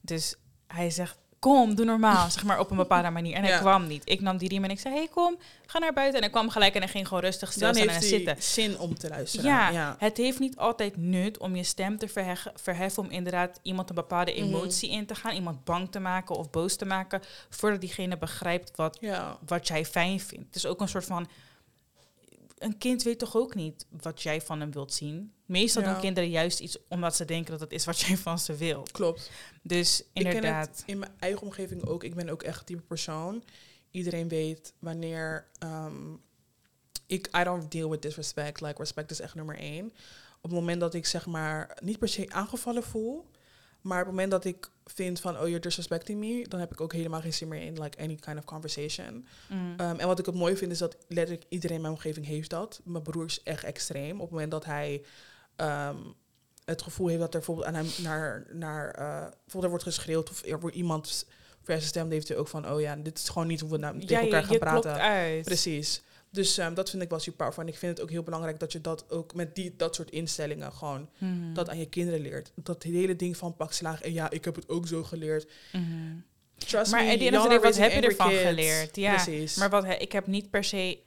[0.00, 0.34] Dus
[0.66, 3.34] hij zegt, kom, doe normaal, zeg maar op een bepaalde manier.
[3.34, 3.58] En hij Ja.
[3.58, 4.02] kwam niet.
[4.08, 6.14] Ik nam die riem en ik zei, hey, kom, ga naar buiten.
[6.16, 8.42] En hij kwam gelijk en hij ging gewoon rustig Dan stilstaan en zitten.
[8.42, 9.46] zin om te luisteren.
[9.46, 9.96] Ja, ja.
[9.98, 13.94] het heeft niet altijd nut om je stem te verheg- verheffen om inderdaad iemand een
[13.94, 14.42] bepaalde Mhm.
[14.42, 18.76] emotie in te gaan, iemand bang te maken of boos te maken, voordat diegene begrijpt
[18.76, 19.36] wat, Ja.
[19.46, 20.46] wat jij fijn vindt.
[20.46, 21.28] Het is ook een soort van.
[22.62, 25.32] Een kind weet toch ook niet wat jij van hem wilt zien.
[25.46, 25.92] Meestal Ja.
[25.92, 28.86] doen kinderen juist iets omdat ze denken dat het is wat jij van ze wil.
[28.92, 29.30] Klopt.
[29.62, 30.66] Dus Ik ken inderdaad.
[30.68, 32.04] het in mijn eigen omgeving ook.
[32.04, 33.44] Ik ben ook echt type persoon.
[33.90, 36.14] Iedereen weet wanneer ehm,
[37.06, 38.60] ik I don't deal with disrespect.
[38.60, 39.86] Like respect is echt nummer één.
[40.36, 43.30] Op het moment dat ik zeg maar niet per se aangevallen voel,
[43.80, 46.80] maar op het moment dat ik vind van oh you're disrespecting me, dan heb ik
[46.80, 49.26] ook helemaal geen zin meer in like any kind of conversation.
[49.48, 52.26] Mm, Um, en wat ik het mooi vind is dat letterlijk iedereen in mijn omgeving
[52.26, 52.80] heeft dat.
[52.84, 54.14] Mijn broer is echt extreem.
[54.14, 55.04] Op het moment dat hij
[55.56, 55.96] ehm,
[56.64, 60.30] het gevoel heeft dat er bijvoorbeeld aan hem naar, naar eh, bijvoorbeeld er wordt geschreeuwd
[60.30, 61.26] of er wordt iemand
[61.62, 64.00] verse stem, heeft hij ook van oh ja, dit is gewoon niet hoe we nou
[64.00, 65.00] tegen ja, elkaar je, gaan je praten.
[65.00, 65.44] uit.
[65.44, 66.02] Precies.
[66.32, 67.62] Dus ehm, dat vind ik wel super powerful.
[67.62, 70.10] En ik vind het ook heel belangrijk dat je dat ook met die, dat soort
[70.10, 72.52] instellingen gewoon Mhm, dat aan je kinderen leert.
[72.54, 74.02] Dat hele ding van pak slaag.
[74.02, 75.50] En ja, ik heb het ook zo geleerd.
[75.72, 75.82] mhm.
[76.56, 78.96] Trust Maar me, day, are wat heb je ervan geleerd?
[78.96, 79.56] Ja, Precies.
[79.56, 80.98] Maar wat, ik heb niet per se.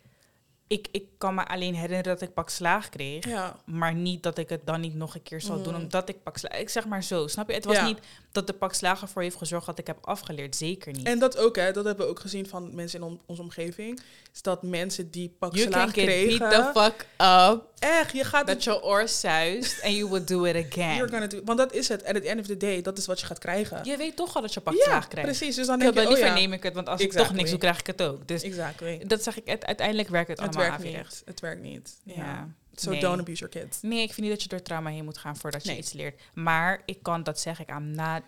[0.67, 3.25] Ik, ik kan me alleen herinneren dat ik pak slaag kreeg.
[3.27, 5.81] ja, Maar niet dat ik het dan niet nog een keer zal doen, Mhm.
[5.81, 6.59] omdat ik pak slagen.
[6.59, 7.53] Ik zeg maar zo, snap je?
[7.55, 7.85] Het was Ja.
[7.85, 7.99] niet
[8.31, 10.55] dat de pak slagen voor heeft gezorgd dat ik heb afgeleerd.
[10.55, 11.05] Zeker niet.
[11.07, 13.99] En dat ook, hè, dat hebben we ook gezien van mensen in on- onze omgeving.
[14.33, 16.49] Is dat mensen die pak you can slaag kregen.
[16.49, 17.63] beat the fuck up.
[17.79, 21.09] echt, je gaat Dat je oor zuist en you would do it You're again.
[21.09, 22.05] gonna do, want dat is het.
[22.05, 23.79] At the end of the day, dat is wat je gaat krijgen.
[23.83, 25.29] Je weet toch al dat je pak ja, slaag krijgt.
[25.29, 25.55] precies.
[25.55, 27.11] Dus dan Ik denk heb je, oh liever ja, neem ik het, want als ik
[27.11, 28.27] toch niks doe, krijg ik het ook.
[28.27, 29.01] Dus exactly.
[29.07, 31.15] dat zeg ik, uiteindelijk werkt het Het allemaal werkt averechts.
[31.19, 31.27] niet.
[31.27, 31.99] Het werkt niet.
[32.03, 32.13] Ja.
[32.15, 32.49] Ja.
[32.73, 32.99] So Nee.
[33.01, 33.81] don't abuse your kids.
[33.81, 35.77] Nee, ik vind niet dat je door trauma heen moet gaan voordat je Nee.
[35.77, 36.21] iets leert.
[36.33, 38.21] Maar ik kan, dat zeg ik, I'm not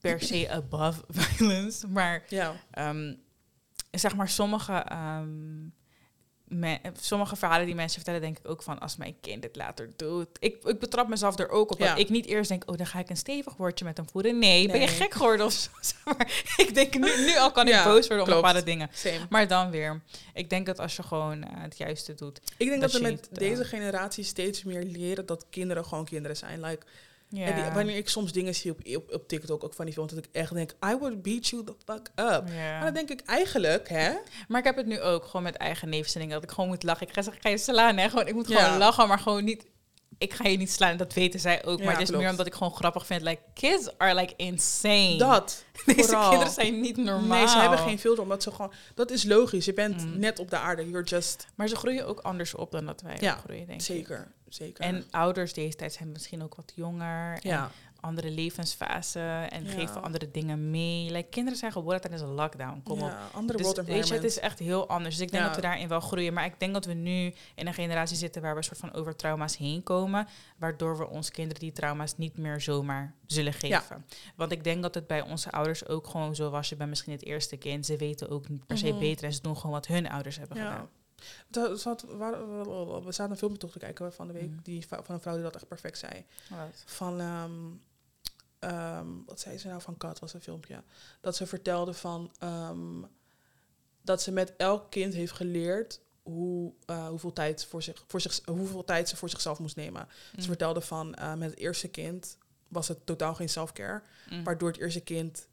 [0.00, 1.88] per se above violence.
[1.88, 2.54] Maar Ja.
[2.70, 3.14] Ehm,
[3.90, 5.66] zeg maar, sommige, ehm,
[6.44, 9.90] me- sommige verhalen die mensen vertellen, denk ik ook van als mijn kind het later
[9.96, 10.28] doet.
[10.38, 11.78] Ik, ik betrap mezelf er ook op.
[11.78, 11.88] Ja.
[11.88, 14.38] Dat ik niet eerst denk, oh, dan ga ik een stevig woordje met hem voeren.
[14.38, 15.70] Nee, ben je gek geworden of zo?
[15.80, 18.40] Zeg maar, ik denk nu, nu al kan ik boos worden om klopt.
[18.42, 18.88] bepaalde dingen.
[18.92, 19.26] Same.
[19.28, 20.02] Maar dan weer,
[20.34, 22.40] ik denk dat als je gewoon eh, het juiste doet.
[22.56, 26.04] Ik denk Dat we met niet, eh, deze generatie steeds meer leren dat kinderen gewoon
[26.04, 26.60] kinderen zijn.
[26.60, 26.86] Like,
[27.34, 27.44] Ja.
[27.46, 30.12] en die- wanneer ik soms dingen zie op, op, op TikTok, ook van die films,
[30.12, 32.48] dat ik echt denk, I would beat you the fuck up.
[32.48, 32.72] Ja.
[32.72, 34.12] Maar dan denk ik eigenlijk, hè?
[34.48, 36.68] Maar ik heb het nu ook gewoon met eigen neefjes en dingen, dat ik gewoon
[36.70, 37.06] moet lachen.
[37.06, 38.08] Ik ga zeggen, ik ga je slaan, hè?
[38.08, 38.62] Gewoon, ik moet Ja.
[38.64, 39.66] gewoon lachen, maar gewoon niet...
[40.18, 41.78] Ik ga je niet slaan, dat weten zij ook.
[41.78, 42.22] Ja, maar het is klopt.
[42.22, 43.22] meer omdat ik gewoon grappig vind.
[43.22, 45.16] Like, kids are like insane.
[45.18, 45.64] Dat.
[45.86, 46.28] Deze vooral.
[46.28, 47.38] kinderen zijn niet normaal.
[47.38, 48.72] Nee, ze hebben geen filter, omdat ze gewoon...
[48.94, 49.64] Dat is logisch.
[49.64, 50.18] Je bent Mm.
[50.18, 50.90] net op de aarde.
[50.90, 51.46] You're just...
[51.54, 53.86] Maar ze groeien ook anders op dan dat wij Ja, opgroeien, denk ik.
[53.86, 54.84] Zeker, zeker.
[54.84, 57.38] En ouders deze tijd zijn misschien ook wat jonger.
[57.42, 59.46] En andere levensfase.
[59.50, 59.70] En Ja.
[59.70, 61.10] geven andere dingen mee.
[61.10, 62.80] Like, kinderen zijn geboren tijdens een lockdown.
[62.84, 63.08] Kom op.
[63.08, 65.14] ja, andere Dus weet je, het is echt heel anders.
[65.16, 66.32] Dus ik denk dat we daarin wel groeien.
[66.32, 68.92] Maar ik denk dat we nu in een generatie zitten waar we een soort van
[68.92, 70.26] over trauma's heen komen.
[70.58, 74.04] Waardoor we ons kinderen die trauma's niet meer zomaar zullen geven.
[74.36, 76.68] Want ik denk dat het bij onze ouders ook gewoon zo was.
[76.68, 77.86] Je bent misschien het eerste kind.
[77.86, 78.98] Ze weten ook niet per se Mhm.
[78.98, 79.24] beter.
[79.24, 80.88] En ze doen gewoon wat hun ouders hebben gedaan.
[81.48, 82.46] Dat zat, waar-
[83.04, 84.60] we zaten een filmpje toch te kijken van de week, Mm.
[84.62, 86.24] die, va- van een vrouw die dat echt perfect zei.
[86.84, 87.52] Van, ehm,
[88.58, 90.82] ehm, wat zei ze nou van Kat, was een filmpje.
[91.20, 93.02] Dat ze vertelde van, ehm,
[94.02, 98.40] dat ze met elk kind heeft geleerd hoe, eh, hoeveel, tijd voor zich, voor zich,
[98.46, 100.08] hoeveel tijd ze voor zichzelf moest nemen.
[100.32, 100.42] Ze Mm.
[100.44, 104.02] vertelde van, eh, met het eerste kind was het totaal geen self-care.
[104.30, 104.44] Mm.
[104.44, 105.48] Waardoor het eerste kind,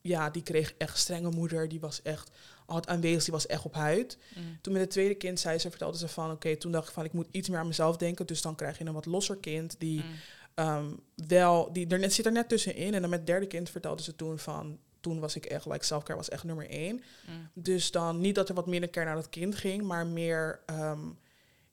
[0.00, 1.68] ja, die kreeg echt strenge moeder.
[1.68, 2.30] Die was echt,
[2.66, 4.18] had aanwezig, die was echt op huid.
[4.36, 4.58] Mm.
[4.60, 7.04] Toen met het tweede kind zei ze, vertelde ze van, oké, toen dacht ik van,
[7.04, 8.26] ik moet iets meer aan mezelf denken.
[8.26, 10.10] Dus dan krijg je een wat losser kind die Mm.
[10.54, 12.94] ehm, wel, die er net, zit er net tussenin.
[12.94, 15.84] En dan met het derde kind vertelde ze toen van, toen was ik echt, like,
[15.84, 17.02] selfcare was echt nummer één.
[17.28, 17.48] Mm.
[17.54, 21.00] Dus dan niet dat er wat minder care naar dat kind ging, maar meer, ehm,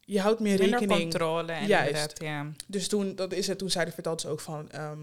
[0.02, 1.02] je houdt meer Minder rekening.
[1.02, 2.21] controle en Juist.
[2.21, 2.52] ja.
[2.67, 4.99] Dus toen, dat is het, toen zei de vertelde ze ook van, ehm,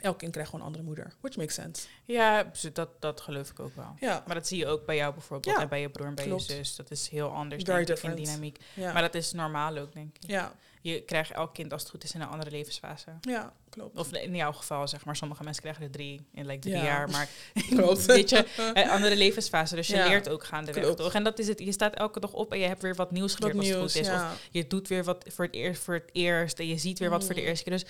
[0.00, 1.12] elk kind krijgt gewoon een andere moeder.
[1.20, 1.86] Which makes sense.
[2.04, 3.94] Ja, dus dat, dat geloof ik ook wel.
[4.00, 6.14] Ja, Maar dat zie je ook bij jou bijvoorbeeld Ja, en bij je broer en
[6.14, 6.46] bij klopt.
[6.46, 6.76] je zus.
[6.76, 8.58] Dat is heel anders Very denk ik, in dynamiek.
[8.74, 8.92] ja.
[8.92, 10.30] Maar dat is normaal ook, denk ik.
[10.30, 13.10] ja, Je krijgt elk kind als het goed is in een andere levensfase.
[13.20, 13.98] ja, klopt.
[13.98, 16.82] Of in jouw geval, zeg maar, sommige mensen krijgen er drie in like drie Ja.
[16.84, 17.10] jaar.
[17.10, 17.28] Maar
[17.76, 18.06] Klopt.
[18.16, 19.74] weet je, een andere levensfase.
[19.74, 20.98] Dus je Ja, leert ook gaandeweg, klopt.
[20.98, 21.14] toch?
[21.14, 21.58] En dat is het.
[21.58, 24.02] Je staat elke dag op en je hebt weer wat nieuws Wat geleerd als het
[24.02, 24.32] nieuws, goed is.
[24.32, 27.10] Of je doet weer wat voor het eerst, voor het eerst en je ziet weer
[27.10, 27.46] wat voor de Mm.
[27.46, 27.72] eerste keer.
[27.72, 27.84] Dus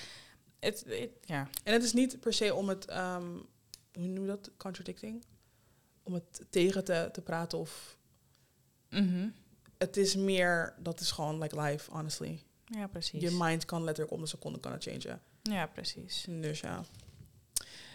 [0.61, 0.85] het,
[1.25, 1.49] ja.
[1.65, 3.27] En het is niet per se om het, ehm,
[3.93, 5.25] hoe noem je dat, contradicting?
[6.03, 7.99] Om het tegen te, te praten of...
[8.91, 9.29] Mhm.
[9.79, 12.43] Het is meer, dat is gewoon like life, honestly.
[12.65, 13.21] Ja, precies.
[13.23, 15.21] Je mind kan letterlijk om de seconde kan het changen.
[15.43, 16.27] Ja, precies.
[16.29, 16.85] Dus ja.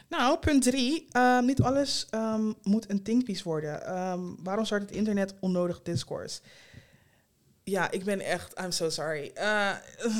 [0.09, 1.07] Nou, punt drie.
[1.11, 3.79] Ehm, niet alles ehm, moet een thinkpiece worden.
[4.43, 6.41] Waarom start het internet onnodig discourse?
[7.63, 8.59] Ja, ik ben echt...
[8.59, 9.31] I'm so sorry.
[9.33, 9.71] Eh,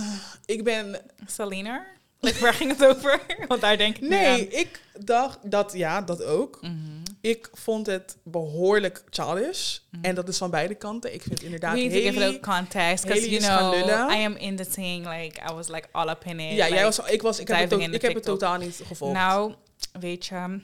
[0.55, 1.01] ik ben...
[1.25, 1.86] Salina?
[2.19, 3.21] Like, waar ging het over?
[3.47, 5.73] Want daar denk ik Nee, ik dacht dat...
[5.73, 6.58] Ja, dat ook.
[6.62, 6.73] Mhm.
[7.21, 9.78] Ik vond het behoorlijk childish.
[9.91, 10.04] Mhm.
[10.04, 11.13] En dat is van beide kanten.
[11.13, 14.12] Ik vind inderdaad We need to give it Haley- context, because Haley you know.
[14.12, 16.56] I am in the thing, like, I was like all up in it.
[16.56, 19.13] Ja, like, jij was, ik, was, ik, heb het, ik heb het totaal niet gevolgd.
[19.13, 19.54] Nou,
[19.99, 20.60] weet je,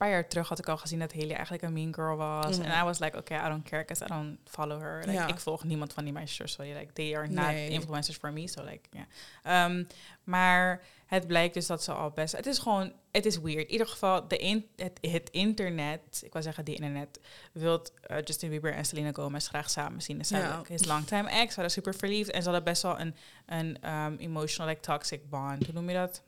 [0.00, 2.58] paar jaar terug had ik al gezien dat Haley eigenlijk een mean girl was.
[2.58, 4.98] En I was like, okay, I don't care, because I don't follow her.
[4.98, 5.26] Like, Ja.
[5.26, 6.72] Ik volg niemand van die meisjes, sorry.
[6.76, 7.68] Like, they are not Nee.
[7.68, 9.06] influencers for me, so like, ja.
[9.42, 9.84] Ehm,
[10.24, 12.36] maar het blijkt dus dat ze al best...
[12.36, 13.64] Het is gewoon, het is weird.
[13.66, 17.20] In ieder geval, de in, het, het internet, ik wil zeggen die internet,
[17.52, 20.18] wilt eh, Justin Bieber en Selena Gomez graag samen zien.
[20.18, 20.38] Dus Ja.
[20.38, 20.62] ja.
[20.66, 22.30] his longtime ex, ze waren super verliefd.
[22.30, 23.14] En ze hadden best wel een,
[23.46, 25.64] een um, emotional, like, toxic bond.
[25.64, 26.22] Hoe noem je dat?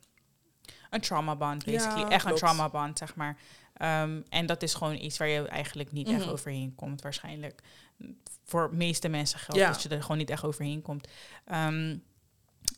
[0.90, 2.00] Een trauma bond, basically.
[2.00, 2.40] Ja, echt klopt.
[2.42, 3.36] een trauma bond, zeg maar.
[3.82, 6.28] Ehm, en dat is gewoon iets waar je eigenlijk niet echt Mhm.
[6.28, 7.62] overheen komt, waarschijnlijk.
[8.44, 9.70] Voor de meeste mensen geldt Ja.
[9.70, 11.08] dat je er gewoon niet echt overheen komt.
[11.44, 11.96] Ehm,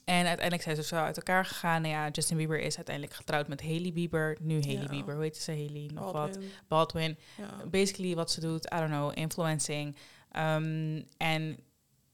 [0.04, 1.82] en uiteindelijk zijn ze zo uit elkaar gegaan.
[1.82, 4.36] Nou ja, Justin Bieber is uiteindelijk getrouwd met Hailey Bieber.
[4.40, 4.88] Nu Hailey Ja.
[4.88, 5.50] Bieber, hoe heet ze?
[5.50, 6.12] Hailey, nog wat.
[6.12, 6.50] Baldwin.
[6.68, 7.18] Baldwin.
[7.36, 7.66] Ja.
[7.70, 9.96] Basically wat ze doet, I don't know, influencing.
[10.30, 11.58] Ehm, En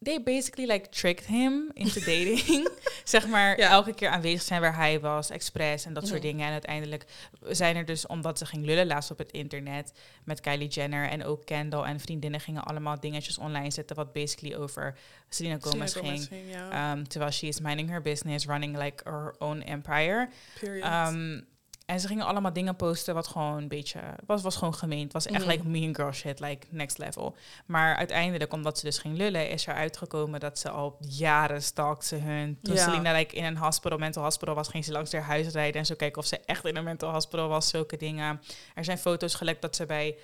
[0.03, 2.69] they basically like tricked him into dating.
[3.05, 3.69] zeg maar, Ja.
[3.71, 6.29] elke keer aanwezig zijn waar hij was, expres en dat soort Mhm.
[6.29, 6.47] dingen.
[6.47, 7.05] En uiteindelijk
[7.49, 9.93] zijn er dus, omdat ze ging lullen laatst op het internet
[10.25, 14.55] met Kylie Jenner en ook Kendall en vriendinnen gingen allemaal dingetjes online zetten wat basically
[14.57, 14.97] over
[15.29, 16.25] Selena Gomez Selena ging.
[16.29, 16.93] Gomez ging, ja.
[16.93, 20.29] Um, terwijl she is minding her business, running like her own empire.
[20.61, 21.09] Period.
[21.13, 21.47] Um,
[21.91, 24.01] en ze gingen allemaal dingen posten wat gewoon een beetje...
[24.27, 25.03] was, was gewoon gemeen.
[25.03, 25.51] Het was echt Mhm.
[25.51, 27.37] like mean girl shit, like next level.
[27.67, 29.51] Maar uiteindelijk, omdat ze dus ging lullen...
[29.51, 32.59] is er uitgekomen dat ze al jaren stalkt ze hun.
[32.63, 32.85] Toen Ja.
[32.85, 34.69] Selena like, in een hospital, mental hospital was...
[34.69, 37.13] ging ze langs haar huis rijden en zo kijken of ze echt in een mental
[37.13, 37.69] hospital was.
[37.69, 38.41] Zulke dingen.
[38.75, 40.17] Er zijn foto's gelekt dat ze bij...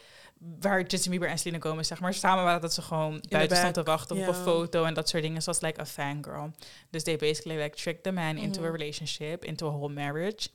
[0.61, 2.61] Waar Justin Bieber en Selena Gomez zeg maar samen waren...
[2.61, 5.43] dat ze gewoon buiten te wachten op een foto en dat soort dingen.
[5.45, 6.51] Was like a fangirl.
[6.91, 8.73] Dus they basically like tricked the man into a Mhm.
[8.77, 10.49] relationship, into a whole marriage.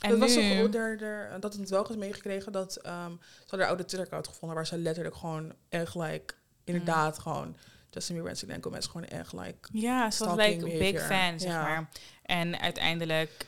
[0.00, 3.60] En het was toch daar, daar, dat het wel eens meegekregen dat ehm ze hadden
[3.60, 7.56] een oude Twitter-account gevonden waar ze letterlijk gewoon echt like, inderdaad gewoon
[7.90, 11.00] Justin Bieber en Selena Gomez gewoon echt like, Ja, ze was like big behavior.
[11.00, 11.88] fan, zeg maar.
[12.22, 13.46] En uiteindelijk,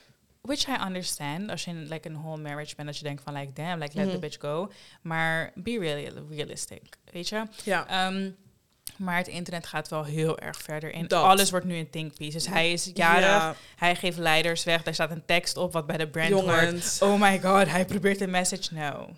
[0.49, 3.35] which I understand, als je in like een whole marriage bent, dat je denkt van
[3.35, 4.21] like, damn, like let the Mhm.
[4.21, 4.71] bitch go.
[5.03, 6.83] Maar be really realistic,
[7.13, 7.43] weet je?
[7.65, 8.31] ja, Ehm,
[8.97, 11.07] maar het internet gaat wel heel erg verder in.
[11.07, 11.23] Dat.
[11.25, 12.33] Alles wordt nu een thinkpiece.
[12.33, 14.83] Dus hij is jarig, Ja, hij geeft leiders weg.
[14.83, 16.99] Daar staat een tekst op wat bij de brand hoort.
[17.03, 18.75] Oh my god, hij probeert een message.
[18.75, 19.09] No.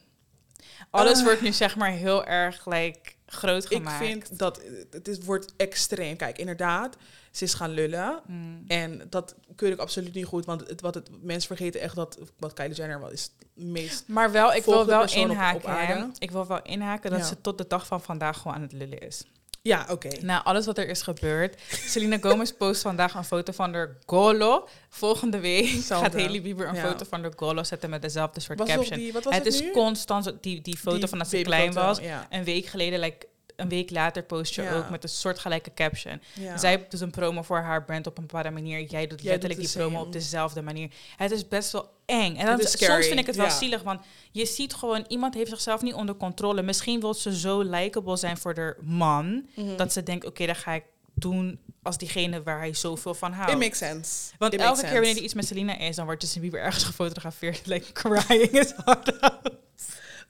[0.90, 1.24] Alles Ah.
[1.24, 4.04] wordt nu zeg maar heel erg like, groot Ik gemaakt.
[4.04, 6.16] vind dat het is, wordt extreem.
[6.16, 6.96] Kijk, inderdaad,
[7.30, 8.20] ze is gaan lullen.
[8.26, 8.64] Mm.
[8.66, 10.44] En dat keur ik absoluut niet goed.
[10.44, 14.02] Want het, wat het, mensen vergeten echt dat wat Kylie Jenner wel is het meest...
[14.06, 16.04] Maar wel, ik wil wel op- inhaken.
[16.04, 16.10] op.
[16.18, 17.24] Ik wil wel inhaken dat Ja.
[17.26, 19.24] ze tot de dag van vandaag gewoon aan het lullen is.
[19.62, 20.08] Ja, oké.
[20.20, 21.60] Na alles wat er is gebeurd.
[21.70, 24.68] Selena Gomez post vandaag een foto van de Golo.
[24.88, 26.10] Volgende week Hetzelfde.
[26.10, 26.88] gaat Haley Bieber een Ja.
[26.90, 28.98] foto van de Golo zetten met dezelfde soort Was caption.
[28.98, 29.70] die, het het, is nu?
[29.70, 31.98] constant die, die foto Die van dat ze klein was.
[31.98, 32.26] Ja.
[32.30, 33.26] Een week geleden, like,
[33.60, 34.76] een week later post je Ja.
[34.76, 36.20] ook met een soortgelijke caption.
[36.34, 36.56] Ja.
[36.58, 38.80] Zij doet een promo voor haar brand op een bepaalde manier.
[38.80, 40.06] Jij doet Jij letterlijk doet die promo same.
[40.06, 40.90] op dezelfde manier.
[41.16, 42.36] Het is best wel eng.
[42.36, 43.52] En dan, is soms vind ik het wel ja.
[43.58, 44.00] zielig, want
[44.32, 46.62] je ziet gewoon, iemand heeft zichzelf niet onder controle.
[46.62, 49.76] Misschien wil ze zo likable zijn voor de man, Mhm.
[49.76, 53.52] dat ze denkt, oké, dan ga ik doen als diegene waar hij zoveel van houdt.
[53.52, 54.32] It makes sense.
[54.38, 56.84] Want It elke keer wanneer er iets met Selena is, dan wordt Justin Bieber ergens
[56.92, 58.50] gefotografeerd, like crying
[58.84, 59.50] heart out.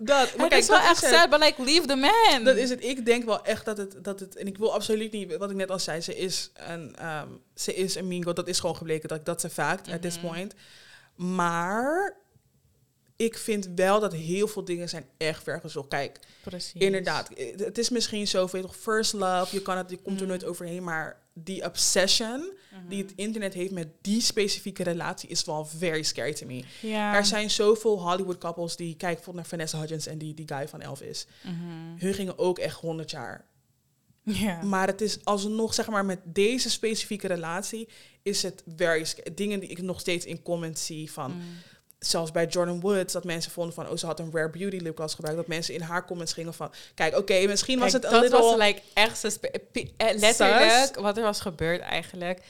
[0.00, 0.36] dat.
[0.36, 2.44] Maar Het is wel echt sad, but like, leave the man.
[2.44, 2.84] Dat is het.
[2.84, 4.36] Ik denk wel echt dat het, dat het...
[4.36, 5.36] En ik wil absoluut niet...
[5.36, 8.32] Wat ik net al zei, ze is een, ehm, ze is een mingo.
[8.32, 9.08] Dat is gewoon gebleken.
[9.08, 10.26] Dat, dat een fact at this Mhm.
[10.26, 10.54] point.
[11.14, 12.16] Maar
[13.20, 15.88] ik vind wel dat heel veel dingen zijn echt vergezocht.
[15.88, 16.72] Kijk, Precies.
[16.82, 17.28] inderdaad.
[17.30, 19.54] eh, Het is misschien zo, weet toch, first love.
[19.54, 20.28] Je, kan het, je komt er Mm.
[20.28, 20.84] nooit overheen.
[20.84, 22.52] Maar die obsession
[22.88, 25.28] die het internet heeft met die specifieke relatie...
[25.28, 26.64] is wel very scary to me.
[27.14, 28.96] Er zijn zoveel Hollywood couples die...
[28.96, 31.26] Kijk, bijvoorbeeld naar Vanessa Hudgens en die, die guy van Elvis.
[31.44, 31.98] Mhm.
[31.98, 33.44] Hun gingen ook echt 100 jaar.
[34.22, 34.62] Ja.
[34.62, 37.88] Maar het is alsnog, zeg maar, met deze specifieke relatie...
[38.22, 41.40] is het very Dingen die ik nog steeds in comments zie van...
[42.00, 43.88] Zelfs bij Jordan Woods, dat mensen vonden van...
[43.88, 45.38] oh, ze had een Rare Beauty lipgloss gebruikt.
[45.38, 46.70] Dat mensen in haar comments gingen van...
[46.94, 48.40] Kijk, oké, misschien was het een dat little...
[48.40, 52.40] was like echt eh, letterlijk wat er was gebeurd eigenlijk.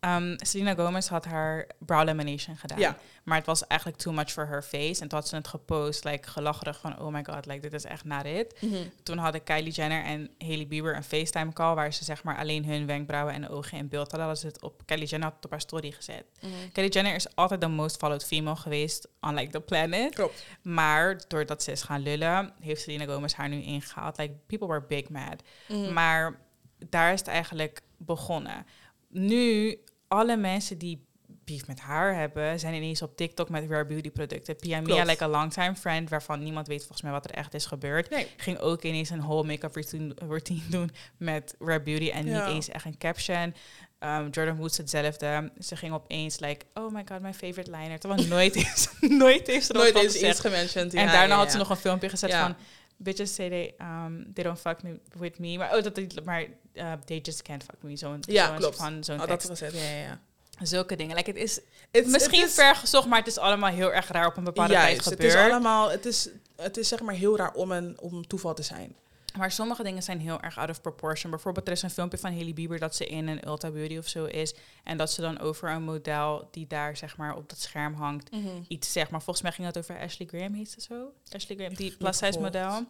[0.00, 2.78] Um, Selena Gomez had haar brow lamination gedaan.
[2.78, 2.96] Ja.
[3.24, 5.00] Maar het was eigenlijk too much for her face.
[5.00, 7.00] En toen had ze het gepost, like gelacherig van...
[7.00, 8.54] oh my god, like, dit is echt not it.
[8.60, 8.76] Mhm.
[9.02, 11.74] Toen hadden Kylie Jenner en Hailey Bieber een FaceTime call...
[11.74, 14.28] waar ze zeg maar alleen hun wenkbrauwen en ogen in beeld hadden.
[14.28, 16.24] Hadden ze het op, Kylie Jenner had het op haar story gezet.
[16.40, 16.52] Mhm.
[16.72, 20.14] Kylie Jenner is altijd de most followed female geweest on like the planet.
[20.14, 20.44] Klopt.
[20.62, 24.18] Maar doordat ze is gaan lullen, heeft Selena Gomez haar nu ingehaald.
[24.18, 25.42] Like, people were big mad.
[25.68, 25.92] Mhm.
[25.92, 26.40] Maar
[26.88, 28.66] daar is het eigenlijk begonnen.
[29.08, 31.06] Nu, alle mensen die
[31.44, 34.56] beef met haar hebben, zijn ineens op TikTok met Rare Beauty producten.
[34.56, 37.66] Pia Mia, like a longtime friend, waarvan niemand weet volgens mij wat er echt is
[37.66, 38.10] gebeurd.
[38.10, 38.26] Nee.
[38.36, 42.46] Ging ook ineens een whole make-up routine, routine doen met Rare Beauty en Ja.
[42.46, 43.54] niet eens echt een caption.
[44.00, 45.52] Um, Jordan Woods hetzelfde.
[45.58, 47.98] Ze ging opeens like, oh my god, my favorite liner.
[47.98, 48.54] Terwijl nooit
[49.00, 50.94] nooit heeft ze er Nooit eens iets gementioned.
[50.94, 52.56] En daarna ja, had ze nog een filmpje gezet van...
[53.04, 55.56] Bitches say they, um, they don't fuck me with me.
[55.58, 57.96] Maar, oh, dat, maar uh, they just can't fuck me.
[57.96, 58.76] Zo'n Ja, klopt.
[58.76, 59.48] Van, zo'n Oh, tekst.
[59.48, 60.20] het, ja, ja, ja.
[60.62, 61.16] Zulke dingen.
[61.16, 64.08] Like, het is It's- misschien het is- ver gezocht, maar het is allemaal heel erg
[64.08, 65.34] raar op een bepaalde tijd Juist, het gebeurd.
[65.34, 65.90] is allemaal...
[65.90, 68.94] Het is, het is zeg maar heel raar om een om toeval te zijn.
[69.38, 71.30] Maar sommige dingen zijn heel erg out of proportion.
[71.30, 74.08] Bijvoorbeeld, er is een filmpje van Hailey Bieber dat ze in een Ulta Beauty of
[74.08, 74.54] zo is.
[74.84, 78.30] En dat ze dan over een model die daar zeg maar op dat scherm hangt
[78.68, 79.10] iets zegt.
[79.10, 81.12] Maar volgens mij ging het over Ashley Graham, heet ze zo?
[81.32, 82.86] Ashley Graham, die plus size model.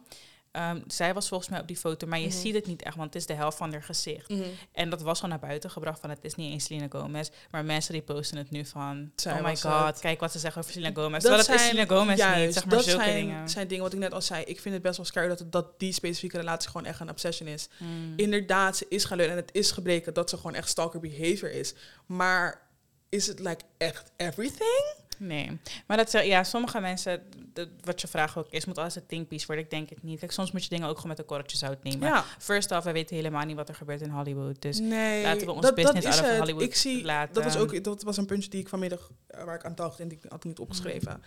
[0.51, 2.35] Ehm, zij was volgens mij op die foto, maar je Mhm.
[2.37, 4.29] ziet het niet echt, want het is de helft van haar gezicht.
[4.29, 4.41] Mhm.
[4.71, 7.29] En dat was al naar buiten gebracht van het is niet eens Selena Gomez.
[7.51, 9.99] Maar mensen die posten het nu van, Zij oh my god, het.
[9.99, 11.19] kijk wat ze zeggen over Selena Gomez.
[11.21, 13.49] Terwijl het is Selena Gomez juist, niet, zeg maar dat zulke zijn, dingen.
[13.49, 14.43] zijn dingen wat ik net al zei.
[14.43, 17.09] Ik vind het best wel scary dat, het, dat die specifieke relatie gewoon echt een
[17.09, 17.67] obsession is.
[17.77, 18.13] Hmm.
[18.15, 21.51] Inderdaad, ze is gaan leunen en het is gebleken dat ze gewoon echt stalker behavior
[21.51, 21.73] is.
[22.05, 22.67] Maar
[23.09, 24.83] is het like echt everything?
[25.19, 27.21] Nee, maar dat ze- ja, sommige mensen,
[27.53, 29.63] dat- wat je vraag ook is, moet alles een thinkpiece worden.
[29.65, 30.19] Ik denk het niet.
[30.19, 32.07] Kijk, soms moet je dingen ook gewoon met een korreltje zout nemen.
[32.07, 32.23] Ja.
[32.37, 34.61] First off, we weten helemaal niet wat er gebeurt in Hollywood.
[34.61, 36.37] Dus nee, laten we ons dat, business dat out of.
[36.39, 37.33] Hollywood ik zie, laten.
[37.33, 39.99] Dat was, ook, dat was een puntje die ik vanmiddag, eh, waar ik aan dacht
[39.99, 41.11] en die ik had niet opgeschreven.
[41.13, 41.21] Mm.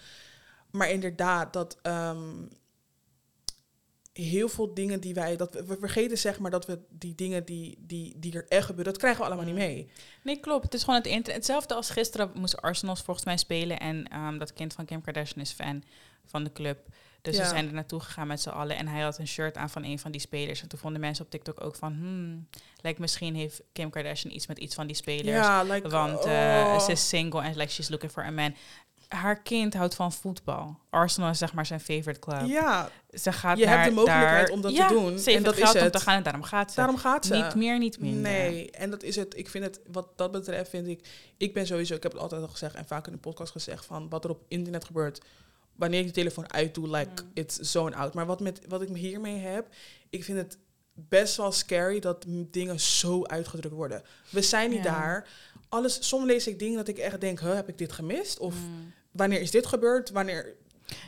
[0.71, 2.19] Maar inderdaad, dat ehm,
[4.13, 7.45] heel veel dingen die wij, dat we, we vergeten zeg maar dat we die dingen
[7.45, 9.91] die, die, die er echt gebeuren, dat krijgen we allemaal niet mee.
[10.23, 10.65] Nee, klopt.
[10.65, 11.35] Het is gewoon het internet.
[11.35, 13.81] Hetzelfde als gisteren moest Arsenal volgens mij spelen.
[13.81, 15.83] En ehm, dat kind van Kim Kardashian is fan
[16.25, 16.79] van de club.
[17.23, 17.43] Dus Ja.
[17.43, 18.77] we zijn er naartoe gegaan met z'n allen.
[18.77, 20.63] En hij had een shirt aan van een van die spelers.
[20.63, 21.93] En toen vonden mensen op TikTok ook van...
[21.93, 22.49] Hmm,
[22.81, 25.29] lijkt misschien heeft Kim Kardashian iets met iets van die spelers.
[25.29, 26.33] Ja, like, Want eh,
[26.67, 26.81] oh.
[26.81, 28.55] ze is single en like, she's looking for a man.
[29.13, 30.79] Haar kind houdt van voetbal.
[30.91, 32.47] Arsenal is zeg maar zijn favorite club.
[32.47, 35.19] Ja, Ze gaat Je hebt naar de mogelijkheid daar- om dat te doen.
[35.19, 35.93] Ze En dat het is geld om het.
[35.93, 36.77] te gaan en daarom gaat ze.
[36.77, 37.35] daarom gaat ze.
[37.35, 38.21] Niet meer, niet minder.
[38.33, 39.37] Nee, en dat is het.
[39.39, 41.09] Ik vind het, wat dat betreft, vind ik.
[41.37, 43.85] Ik ben sowieso, ik heb het altijd al gezegd en vaak in de podcast gezegd
[43.85, 45.21] van wat er op internet gebeurt.
[45.77, 47.31] Wanneer ik de telefoon uitdoe, like Mm.
[47.35, 48.15] it's zone out.
[48.15, 49.67] Maar wat, met, wat ik hiermee heb,
[50.11, 50.59] ik vind het
[50.95, 54.03] best wel scary dat dingen zo uitgedrukt worden.
[54.31, 55.29] We zijn niet daar.
[55.69, 58.39] Alles, soms lees ik dingen dat ik echt denk, huh, heb ik dit gemist?
[58.39, 58.93] Of Mm.
[59.13, 60.11] Wanneer is dit gebeurd?
[60.11, 60.55] Wanneer,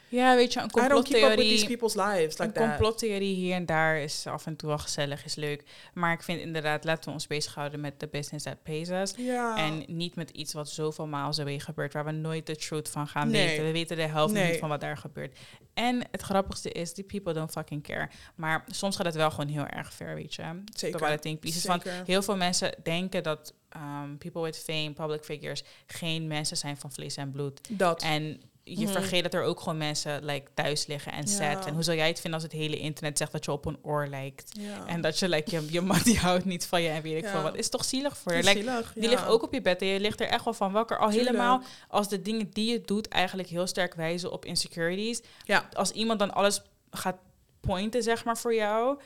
[0.08, 1.66] Ja, weet je, een I don't keep up with these complottheorie...
[1.66, 2.38] people's lives.
[2.38, 5.62] Like Een complottheorie hier en daar is af en toe wel gezellig, is leuk.
[5.94, 9.12] Maar ik vind inderdaad, laten we ons bezighouden met de business that pays us.
[9.16, 9.56] Ja.
[9.56, 13.06] En niet met iets wat zoveel miles away gebeurt, waar we nooit de truth van
[13.06, 13.46] gaan Nee.
[13.48, 13.64] weten.
[13.64, 14.50] We weten de helft Nee.
[14.50, 15.38] niet van wat daar gebeurt.
[15.74, 18.08] En het grappigste is, die people don't fucking care.
[18.34, 20.42] Maar soms gaat het wel gewoon heel erg ver, weet je.
[20.74, 21.20] Zeker.
[21.20, 21.64] Thinkpieces.
[21.64, 22.02] Want Zeker.
[22.06, 26.92] heel veel mensen denken dat um, people with fame, public figures, geen mensen zijn van
[26.92, 27.60] vlees en bloed.
[27.78, 28.02] dat.
[28.02, 28.92] En je Mhm.
[28.92, 31.26] vergeet dat er ook gewoon mensen like, thuis liggen en Ja.
[31.52, 31.66] sad.
[31.66, 33.78] En hoe zou jij het vinden als het hele internet zegt dat je op een
[33.82, 34.52] oor lijkt?
[34.60, 34.86] ja.
[34.86, 37.24] En dat je, like, je, je man die houdt niet van je en weet ik
[37.24, 37.30] Ja.
[37.30, 37.54] veel wat.
[37.56, 38.42] Is toch zielig voor je?
[38.42, 40.72] Like, zielig, die ligt ook op je bed en je ligt er echt wel van
[40.72, 40.98] wakker.
[40.98, 41.28] Al Tuurlijk.
[41.30, 45.20] helemaal als de dingen die je doet eigenlijk heel sterk wijzen op insecurities.
[45.44, 45.68] Ja.
[45.72, 47.16] Als iemand dan alles gaat
[47.60, 48.98] pointen, zeg maar, voor jou,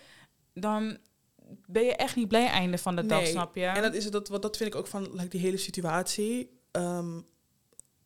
[0.54, 0.98] dan
[1.66, 3.64] ben je echt niet blij einde van de dag, snap je?
[3.64, 6.60] En dat is het, dat, wat dat vind ik ook van like, die hele situatie.
[6.70, 7.20] Ehm,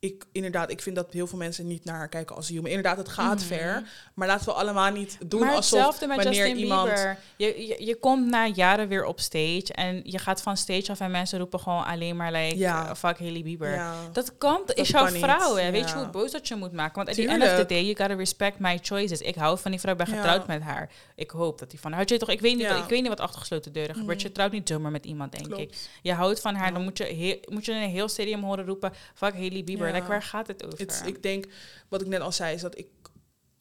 [0.03, 2.67] ik inderdaad, ik vind dat heel veel mensen niet naar haar kijken als human.
[2.67, 3.47] Inderdaad, het gaat Mhm.
[3.47, 3.83] ver.
[4.15, 6.89] Maar laten we allemaal niet doen maar alsof wanneer Justin iemand...
[6.89, 7.19] Bieber.
[7.37, 11.01] Je, je, je komt na jaren weer op stage en je gaat van stage af
[11.01, 12.89] en mensen roepen gewoon alleen maar like, Ja.
[12.89, 13.71] eh, fuck Hailey Bieber.
[13.75, 13.95] Ja.
[14.13, 15.55] Dat kan, is kan jouw vrouw.
[15.57, 15.71] Hè?
[15.71, 16.95] Weet je hoe boos dat je moet maken?
[16.95, 17.69] Want at the end of the Tuurlijk.
[17.69, 19.21] day, you gotta respect my choices.
[19.21, 20.91] Ik hou van die vrouw, ik ben getrouwd met haar.
[21.17, 22.03] Ik hoop dat die van haar.
[22.07, 24.17] Je toch, ik weet niet, ik weet niet wat achter gesloten deuren gebeurt.
[24.19, 24.27] Mhm.
[24.27, 25.75] Je trouwt niet zomaar met iemand, denk ik.
[26.03, 28.65] Je houdt van haar, dan moet je, heel, moet je in een heel stadium horen
[28.67, 29.91] roepen, fuck Hailey Bieber.
[29.93, 29.99] Ja.
[29.99, 30.81] Like, waar gaat het over?
[30.81, 31.45] It's- ik denk,
[31.89, 32.87] wat ik net al zei, is dat ik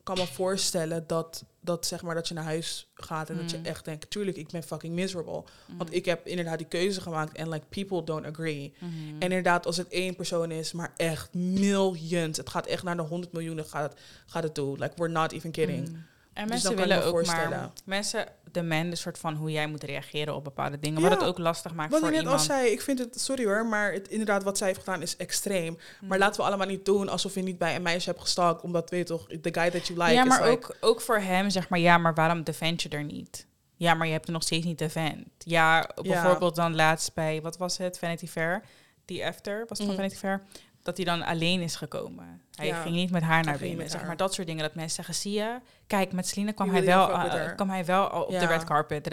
[0.03, 3.57] kan me voorstellen dat, dat, zeg maar, dat je naar huis gaat en dat je
[3.57, 3.65] Mm.
[3.65, 5.43] echt denkt, tuurlijk, ik ben fucking miserable.
[5.67, 5.77] Mhm.
[5.77, 8.73] Want ik heb inderdaad die keuze gemaakt en like people don't agree.
[8.79, 8.91] Mhm.
[9.13, 13.01] En inderdaad, als het één persoon is, maar echt millions, het gaat echt naar de
[13.01, 14.77] 100 miljoen gaat het, gaat het toe.
[14.77, 15.89] Like, we're not even kidding.
[15.89, 15.95] Mm.
[16.33, 17.71] En Dus mensen dan kan ik willen me ook maar...
[17.85, 21.01] Mensen demanden een soort van hoe jij moet reageren op bepaalde dingen.
[21.01, 21.09] Ja.
[21.09, 22.41] Wat het ook lastig maakt Wat voor al iemand.
[22.41, 25.77] zei, ik vind het, sorry hoor, maar het, inderdaad wat zij heeft gedaan is extreem.
[26.01, 28.89] Maar laten we allemaal niet doen alsof je niet bij een meisje hebt gestalkt, omdat,
[28.89, 30.51] weet je toch, the guy that you like ja, is maar like...
[30.51, 33.45] ook, ook voor hem zeg maar, ja, maar waarom defend je er niet?
[33.75, 35.27] Ja, maar je hebt er nog steeds niet defend.
[35.37, 38.61] Ja, bijvoorbeeld dan laatst bij, wat was het, Vanity Fair?
[39.05, 39.95] Die after, was het van Mhm.
[39.95, 40.41] Vanity Fair?
[40.83, 42.41] Dat hij dan alleen is gekomen.
[42.55, 42.81] Hij Ja.
[42.81, 43.89] ging niet met haar naar binnen.
[43.89, 44.07] Zeg haar.
[44.07, 44.63] maar dat soort dingen.
[44.63, 45.59] Dat mensen zeggen, zie je?
[45.87, 49.09] Kijk, met Celine kwam, hij wel, uh, kwam hij wel op de red carpet.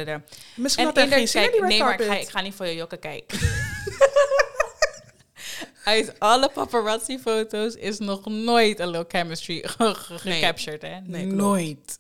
[0.57, 2.55] Misschien En had hij geen kijk, die red nee, maar ik ga, ik ga niet
[2.55, 3.39] voor je jokken kijken.
[5.85, 9.95] Uit alle paparazzi-foto's is nog nooit een low chemistry Nee.
[9.95, 11.01] gecaptured, hè?
[11.01, 11.99] Nee, nooit.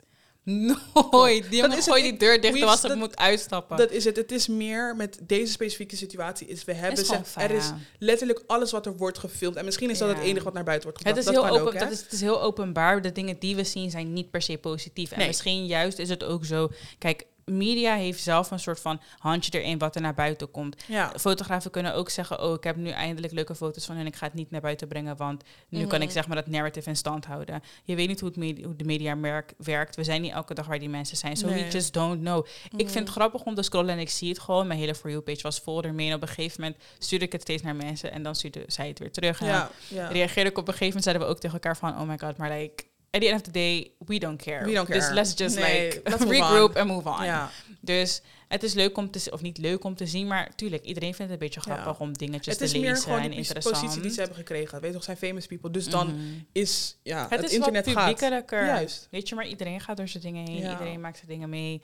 [1.10, 1.50] Nooit.
[1.50, 3.76] Die jongen is gooi het, die deur dicht als het dat- moet uitstappen.
[3.76, 4.16] Dat is het.
[4.16, 6.46] Het is meer met deze specifieke situatie.
[6.46, 9.56] Is we hebben is zeg, er is letterlijk alles wat er wordt gefilmd.
[9.56, 10.14] En misschien is dat Ja.
[10.14, 11.28] het enige wat naar buiten wordt Het gebracht.
[11.36, 13.02] is, dat heel open, ook, dat is, het is heel openbaar.
[13.02, 15.10] De dingen die we zien zijn niet per se positief.
[15.12, 15.26] En Nee.
[15.26, 16.70] misschien juist is het ook zo.
[16.98, 20.82] Kijk, media heeft zelf een soort van handje erin wat er naar buiten komt.
[20.86, 21.12] Ja.
[21.18, 24.06] Fotografen kunnen ook zeggen: Oh, ik heb nu eindelijk leuke foto's van hun.
[24.06, 26.12] Ik ga het niet naar buiten brengen, want nu kan ik Mhm.
[26.16, 27.62] zeg maar dat narrative in stand houden.
[27.84, 29.96] Je weet niet hoe, het media, hoe de media merk, werkt.
[29.96, 31.36] We zijn niet elke dag waar die mensen zijn.
[31.36, 31.64] So Nee.
[31.64, 32.46] we just don't know.
[32.64, 32.98] Ik vind Mhm.
[32.98, 34.66] het grappig om te scrollen en ik zie het gewoon.
[34.66, 36.08] Mijn hele For You page was vol ermee.
[36.08, 38.88] En op een gegeven moment stuurde ik het steeds naar mensen en dan stuurde zij
[38.88, 39.40] het weer terug.
[39.40, 40.08] En Ja, ja.
[40.08, 42.36] reageerde ik op een gegeven moment, zeiden we ook tegen elkaar van, oh my god,
[42.36, 44.64] maar like, at the end of the day, we don't care.
[44.64, 45.14] We don't Dus care.
[45.14, 47.24] let's just Nee, like let's regroup en move on.
[47.24, 47.50] ja.
[47.80, 50.84] Dus het is leuk om te zien, of niet leuk om te zien, maar tuurlijk,
[50.84, 51.74] iedereen vindt het een beetje Ja.
[51.76, 53.80] grappig om dingetjes Het is te meer lezen gewoon en die pos- interessant.
[53.80, 54.80] positie die ze hebben gekregen.
[54.80, 55.70] Weet toch, zijn famous people.
[55.70, 56.22] Dus dan Mhm.
[56.52, 58.50] is ja, het, het, is internet wat gaat.
[58.50, 59.08] Juist.
[59.10, 60.56] Weet je, maar iedereen gaat door zijn dingen heen.
[60.58, 60.70] Ja.
[60.70, 61.82] Iedereen maakt zijn dingen mee.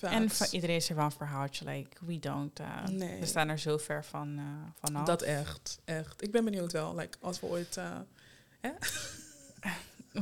[0.00, 1.64] En van iedereen is er wel een verhaaltje.
[1.64, 2.60] Like, we don't.
[2.60, 3.20] uh, Nee.
[3.20, 4.42] We staan er zo ver van, uh,
[4.80, 5.06] vanaf.
[5.06, 6.22] Dat echt, echt.
[6.22, 6.94] Ik ben benieuwd wel.
[6.96, 8.70] Like, als we ooit eh,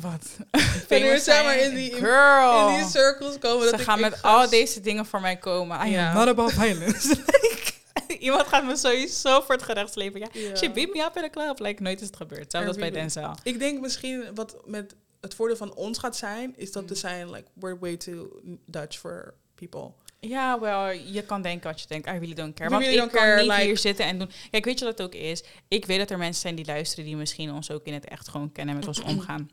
[0.01, 0.26] Wat?
[0.88, 2.68] Wanneer zeg maar in die- Girl.
[2.68, 3.64] in die circles komen.
[3.64, 5.86] Ze dat ik- gaan ik met al deze dingen voor mij komen.
[5.86, 7.16] I not about violence.
[8.18, 10.20] Iemand gaat me sowieso voor het gerecht slepen.
[10.20, 10.57] Ja.
[10.57, 11.59] She beat me up in de club.
[11.59, 12.51] Like, nooit is het gebeurd.
[12.51, 12.90] Zelfs als bij?
[12.90, 13.34] Denzel.
[13.43, 16.72] Ik denk misschien wat met het voordeel van ons gaat zijn, is Mm.
[16.72, 18.28] dat we zijn, like, we're way too
[18.66, 19.90] Dutch for people.
[20.20, 22.07] Ja, wel, je kan denken wat je denkt.
[22.07, 22.70] I really don't care.
[22.70, 24.30] Want really ik don't kan care, niet like- hier zitten en doen...
[24.51, 25.43] Kijk, weet je wat het ook is?
[25.68, 27.05] Ik weet dat er mensen zijn die luisteren...
[27.05, 28.74] die misschien ons ook in het echt gewoon kennen...
[28.76, 29.51] met ons omgaan.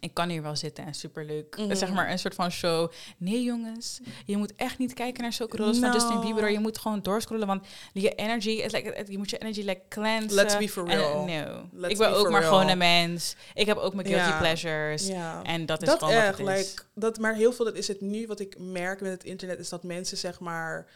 [0.00, 1.56] Ik kan hier wel zitten en superleuk.
[1.56, 1.74] Mhm.
[1.74, 2.90] Zeg maar een soort van show.
[3.16, 5.92] Nee jongens, je moet echt niet kijken naar zulke rolls van.
[5.92, 6.50] Justin Bieber.
[6.50, 8.50] Je moet gewoon doorscrollen, want je energy...
[8.50, 10.34] Is like, je moet je energy like cleansen.
[10.34, 11.24] Let's be for real.
[11.24, 11.68] no.
[11.72, 12.52] Let's ik ben be ook maar real.
[12.52, 13.36] gewoon een mens.
[13.54, 15.08] Ik heb ook mijn guilty pleasures.
[15.42, 16.68] En dat is dat gewoon echt, wat het is.
[16.70, 19.58] like, dat, maar heel veel dat is het nu wat ik merk met het internet
[19.58, 20.86] is dat mensen zeg maar,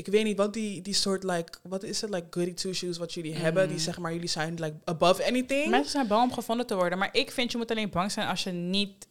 [0.00, 2.98] ik weet niet wat die, die soort like, wat is het like goody two shoes
[2.98, 5.70] wat jullie hebben, die zeg maar jullie zijn like above anything.
[5.70, 6.98] Mensen zijn bang om gevonden te worden.
[6.98, 9.06] Maar ik vind je moet alleen bang zijn als je niet,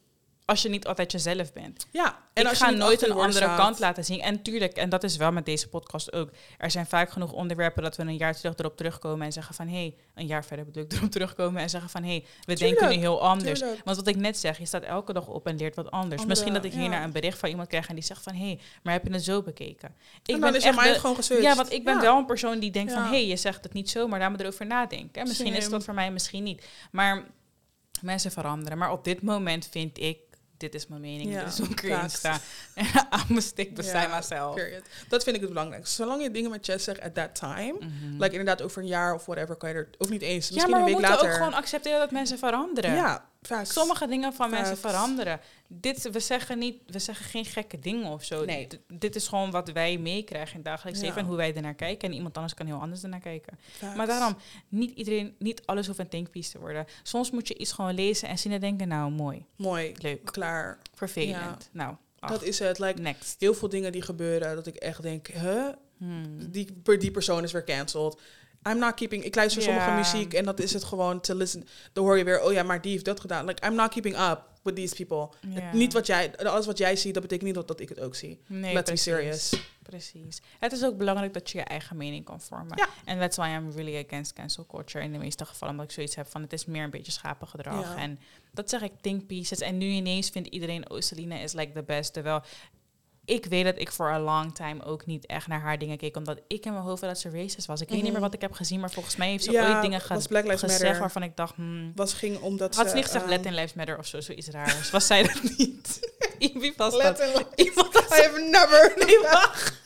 [0.50, 1.86] als je niet altijd jezelf bent.
[1.90, 3.56] ja, En ik als je ga niet nooit een andere staat.
[3.58, 4.20] kant laten zien.
[4.20, 6.30] En tuurlijk, en dat is wel met deze podcast ook.
[6.58, 9.66] Er zijn vaak genoeg onderwerpen dat we een jaar terug erop terugkomen en zeggen van
[9.68, 12.54] hé, hey, een jaar verder bedoel ik erop terugkomen en zeggen van hé, hey, we
[12.54, 13.58] denken nu heel anders.
[13.58, 13.80] tuurlijk.
[13.84, 16.02] Want wat ik net zeg, je staat elke dag op en leert wat anders.
[16.10, 16.88] Andere, Misschien dat ik hier ja.
[16.88, 19.12] naar een bericht van iemand krijg en die zegt van hé, hey, maar heb je
[19.12, 19.94] het zo bekeken?
[20.24, 21.44] Ik en dan is je echt mind de- gewoon geswitcht.
[21.44, 22.00] ja, want ik ben Ja.
[22.00, 23.02] wel een persoon die denkt van...
[23.02, 25.20] Hé, hey, je zegt het niet zo, maar daar moet erover nadenken.
[25.22, 26.64] En misschien is wat voor mij, misschien niet.
[26.90, 27.24] Maar
[28.02, 28.78] mensen veranderen.
[28.78, 30.18] Maar op dit moment vind ik...
[30.60, 32.38] dit is mijn mening, Ja, dit is hoe ik erin sta.
[33.28, 34.54] I'm a stick beside Ja, myself.
[34.54, 34.82] period.
[35.08, 36.02] Dat vind ik het belangrijkste.
[36.02, 37.78] Zolang je dingen met Chess zegt at that time,
[38.18, 40.48] like inderdaad over een jaar of whatever, kan je er ook niet eens.
[40.48, 42.94] Ja, Misschien maar een we week moeten ook gewoon accepteren dat mensen veranderen.
[42.94, 43.24] ja,
[43.62, 45.40] Sommige dingen van mensen veranderen.
[45.68, 48.44] Dit, we, zeggen niet, we zeggen geen gekke dingen of zo.
[48.44, 48.68] Nee.
[48.88, 51.06] Dit is gewoon wat wij meekrijgen in het dagelijks Ja.
[51.06, 52.08] leven en hoe wij ernaar kijken.
[52.08, 53.58] En iemand anders kan heel anders ernaar kijken.
[53.96, 54.36] Maar daarom,
[54.68, 56.86] niet iedereen, niet alles hoeft een thinkpiece te worden.
[57.02, 60.78] Soms moet je iets gewoon lezen en zien en denken, nou mooi, Mooi, leuk, klaar.
[60.94, 61.68] vervelend.
[61.72, 62.78] Nou, ach, Dat is het.
[62.78, 63.36] Like, next.
[63.38, 65.68] heel veel dingen die gebeuren, dat ik echt denk, huh?
[65.96, 66.50] Hmm.
[66.50, 68.20] Die, die persoon is weer cancelled.
[68.68, 69.24] I'm not keeping...
[69.24, 69.96] Ik luister sommige Ja.
[69.96, 71.66] muziek en dat is het gewoon te listen.
[71.92, 73.46] Dan hoor je weer, oh ja, maar die heeft dat gedaan.
[73.46, 75.36] Like, I'm not keeping up with these people.
[75.54, 76.36] Het- niet wat jij...
[76.36, 78.40] Alles wat jij ziet, dat betekent niet dat, dat ik het ook zie.
[78.46, 79.04] Nee, Let's precies.
[79.04, 79.54] be serious.
[79.82, 80.40] Precies.
[80.58, 82.76] Het is ook belangrijk dat je je eigen mening kan vormen.
[82.76, 82.88] Ja.
[83.04, 85.74] En that's why I'm really against cancel culture in de meeste gevallen.
[85.74, 87.94] Omdat ik zoiets heb van het is meer een beetje schapengedrag.
[87.94, 87.96] Ja.
[87.96, 88.18] En
[88.52, 89.60] dat zeg ik, think pieces.
[89.60, 92.12] En nu ineens vindt iedereen, oh, Selena is like the best.
[92.12, 92.42] Terwijl
[93.30, 96.16] ik weet dat ik voor a long time ook niet echt naar haar dingen keek.
[96.16, 97.80] Omdat ik in mijn hoofd dat ze racist was.
[97.80, 98.12] Ik weet niet Mhm.
[98.12, 100.46] meer wat ik heb gezien, maar volgens mij heeft ze Ja, ooit dingen ge- gezegd
[100.60, 100.98] Matter.
[100.98, 102.94] waarvan ik dacht, hmm, Was ging omdat had ze...
[102.94, 104.90] niet gezegd ehm, Latin Lives Matter of zo, zoiets raars.
[104.90, 106.00] Was zij dat niet?
[106.60, 107.02] Wie was dat?
[107.02, 108.92] Latin Lives- Iemand had I have never...
[109.06, 109.78] Nee, wacht.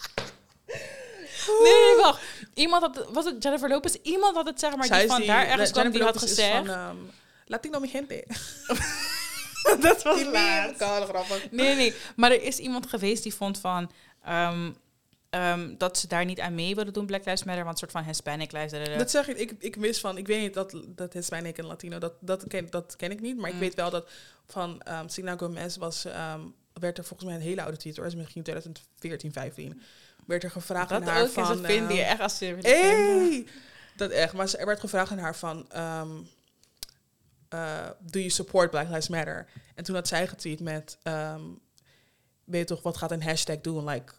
[1.62, 2.20] Nee, wacht.
[2.54, 3.94] Iemand had, was het Jennifer Lopez?
[4.02, 6.56] Iemand had het zeg maar, Zij die van die- daar ergens kwam, die had gezegd.
[6.56, 6.96] Van, ehm,
[7.46, 8.24] Latino mi gente.
[9.80, 10.30] dat was Die
[10.76, 11.50] kale grappig.
[11.50, 11.94] Nee, nee.
[12.16, 13.90] Maar er is iemand geweest die vond van...
[14.24, 14.70] ehm,
[15.30, 17.64] ehm, dat ze daar niet aan mee willen doen, Black Lives Matter.
[17.64, 18.70] Want een soort van Hispanic Lives...
[18.70, 18.96] dadada.
[18.98, 21.98] Dat zeg ik, ik, ik wist van, ik weet niet dat, dat Hispanic en Latino,
[21.98, 23.36] dat, dat, ken, dat ken ik niet.
[23.36, 23.60] Maar ik Mm.
[23.60, 24.08] weet wel dat
[24.46, 26.40] van um, Selena Gomez was, ehm,
[26.72, 29.82] werd er volgens mij een hele oude tweet, hoor, is misschien 2014, 15,
[30.26, 31.42] werd er gevraagd dat aan haar ook van...
[31.42, 32.56] is een vind je ehm, echt als ze.
[32.60, 33.46] Hey!
[33.96, 34.32] Dat echt.
[34.32, 35.66] Maar er werd gevraagd aan haar van...
[35.70, 36.08] ehm,
[37.54, 39.46] eh, do you support Black Lives Matter?
[39.74, 40.98] En toen had zij getweet met...
[41.02, 41.40] ehm,
[42.44, 43.84] weet je toch, wat gaat een hashtag doen?
[43.84, 44.12] Like,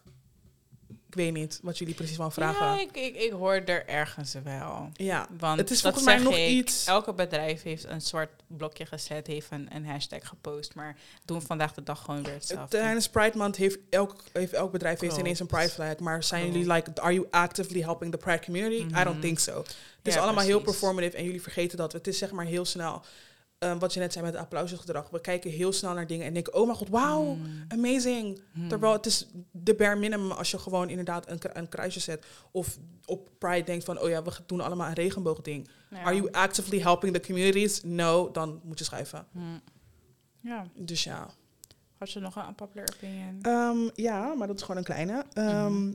[1.08, 2.66] ik weet niet wat jullie precies van vragen.
[2.66, 4.88] Ja, ik, ik, ik hoor er ergens wel.
[4.92, 8.30] Ja, Want Het is dat volgens mij nog ik, iets- Elke bedrijf heeft een soort
[8.46, 10.74] blokje gezet, heeft een, een hashtag gepost.
[10.74, 12.78] Maar doen vandaag de dag gewoon weer hetzelfde.
[12.78, 15.98] tijdens Pride Month heeft elk, heeft elk bedrijf heeft ineens een Pride flag.
[15.98, 16.56] Maar zijn Klopt.
[16.56, 18.80] jullie like, are you actively helping the Pride community?
[18.80, 19.04] I Mhm.
[19.04, 19.58] don't think so.
[19.58, 21.92] Het is allemaal heel performative en jullie vergeten dat.
[21.92, 23.02] Het is zeg maar heel snel,
[23.58, 25.10] ehm, wat je net zei met het applausgedrag.
[25.10, 27.64] We kijken heel snel naar dingen en denken, oh mijn god, wauw, Mm.
[27.68, 28.40] amazing.
[28.52, 28.68] Hmm.
[28.68, 32.26] Terwijl het is de bare minimum als je gewoon inderdaad een, een kruisje zet.
[32.50, 35.68] Of op Pride denkt van, oh ja, we doen allemaal een regenboogding.
[35.90, 36.02] Ja.
[36.02, 37.82] Are you actively helping the communities?
[37.82, 39.26] No, dan moet je schrijven.
[39.32, 39.60] Hmm.
[40.40, 41.28] Ja, Dus ja.
[41.98, 43.38] had je nog een unpopular opinion?
[43.42, 45.24] Ehm, ja, maar dat is gewoon een kleine.
[45.32, 45.94] Ehm, Mhm.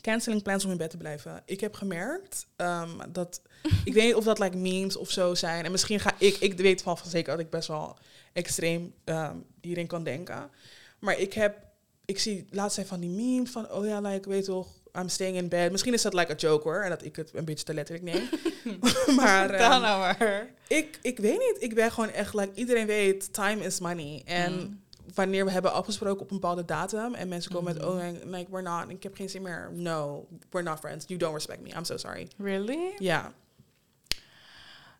[0.00, 1.42] Canceling plans om in bed te blijven.
[1.46, 3.40] Ik heb gemerkt ehm, dat...
[3.84, 5.64] ik weet niet of dat like memes of zo zijn.
[5.64, 6.36] En misschien ga ik...
[6.36, 7.96] Ik weet van van zeker dat ik best wel
[8.32, 10.50] extreem ehm, hierin kan denken.
[10.98, 11.56] Maar ik heb...
[12.04, 13.70] Ik zie laatst zijn van die memes van...
[13.70, 14.68] Oh ja, like, weet toch...
[14.98, 15.70] I'm staying in bed.
[15.70, 16.82] Misschien is dat like a joke hoor.
[16.82, 18.28] En dat ik het een beetje te letterlijk neem.
[19.16, 20.50] maar ehm, nou maar.
[20.68, 21.56] ik, ik weet niet.
[21.58, 22.34] Ik ben gewoon echt...
[22.34, 24.22] Like, iedereen weet, time is money.
[24.24, 24.82] En Mm.
[25.14, 27.84] Wanneer we hebben afgesproken op een bepaalde datum en mensen komen Mhm.
[27.84, 29.70] met, oh, like, like, we're not, ik heb geen zin meer.
[29.72, 31.04] No, we're not friends.
[31.06, 31.68] You don't respect me.
[31.68, 32.28] I'm so sorry.
[32.38, 32.94] Really?
[32.98, 33.32] Ja.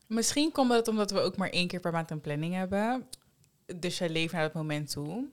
[0.06, 3.06] Misschien komt het omdat we ook maar één keer per maand een planning hebben.
[3.76, 5.24] Dus jij leeft naar dat moment toe.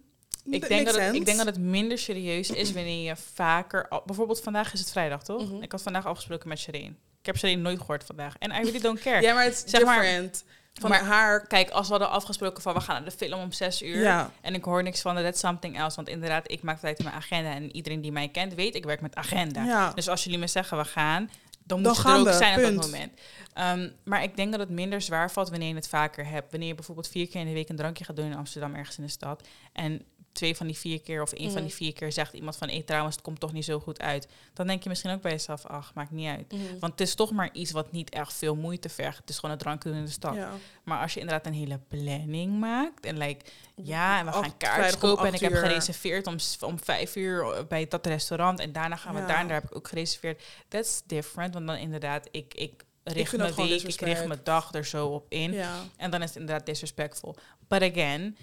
[0.45, 3.87] Ik denk, dat het, ik denk dat het minder serieus is wanneer je vaker...
[3.87, 5.51] al- Bijvoorbeeld vandaag is het vrijdag, toch?
[5.51, 5.61] Mhm.
[5.61, 6.97] Ik had vandaag afgesproken met Shireen.
[7.19, 8.35] Ik heb Shireen nooit gehoord vandaag.
[8.39, 9.21] En I really don't care.
[9.21, 10.43] Ja, maar het is Zeg maar- different.
[10.73, 11.47] Van maar- haar.
[11.47, 14.01] Kijk, als we hadden afgesproken van we gaan naar de film om zes uur...
[14.01, 14.31] Ja.
[14.41, 15.95] en ik hoor niks van that's something else...
[15.95, 17.53] want inderdaad, ik maak tijd in mijn agenda...
[17.53, 19.63] en iedereen die mij kent weet, ik werk met agenda.
[19.63, 19.91] Ja.
[19.93, 21.29] Dus als jullie me zeggen we gaan,
[21.63, 23.11] dan, Dan moet gaan er ook we, zijn op dat moment.
[23.53, 26.51] Ehm, maar ik denk dat het minder zwaar valt wanneer je het vaker hebt.
[26.51, 28.97] Wanneer je bijvoorbeeld vier keer in de week een drankje gaat doen in Amsterdam, ergens
[28.97, 29.47] in de stad.
[29.73, 30.01] En
[30.31, 32.69] twee van die vier keer of één van die vier keer zegt iemand van...
[32.69, 34.27] Hé, trouwens, het komt toch niet zo goed uit.
[34.53, 36.51] Dan denk je misschien ook bij jezelf, ach, maakt niet uit.
[36.51, 36.79] Mhm.
[36.79, 39.17] Want het is toch maar iets wat niet echt veel moeite vergt.
[39.17, 40.35] Het is gewoon een drankje doen in de stad.
[40.35, 40.51] Ja.
[40.83, 44.97] Maar als je inderdaad een hele planning maakt en like, ja, en we gaan kaartjes
[44.97, 49.13] kopen en ik heb gereserveerd om, om vijf uur bij dat restaurant en daarna gaan
[49.13, 49.27] we Ja.
[49.27, 50.43] daar en daar heb ik ook gereserveerd.
[50.67, 54.73] That's different, want dan inderdaad, ik, ik richt mijn gewoon week, ik richt mijn dag
[54.73, 55.51] er zo op in.
[55.51, 55.75] ja.
[55.97, 57.35] En dan is het inderdaad disrespectful.
[57.67, 58.37] But again,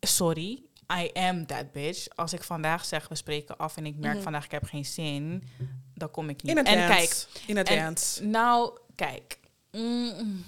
[0.00, 0.62] sorry,
[1.02, 2.06] I am that bitch.
[2.14, 4.22] Als ik vandaag zeg, we spreken af en ik merk Mhm.
[4.22, 5.42] vandaag, ik heb geen zin,
[5.94, 6.56] dan kom ik niet.
[6.58, 8.24] In en kijk, In advance.
[8.24, 9.38] nou, kijk.
[9.72, 10.44] Mm,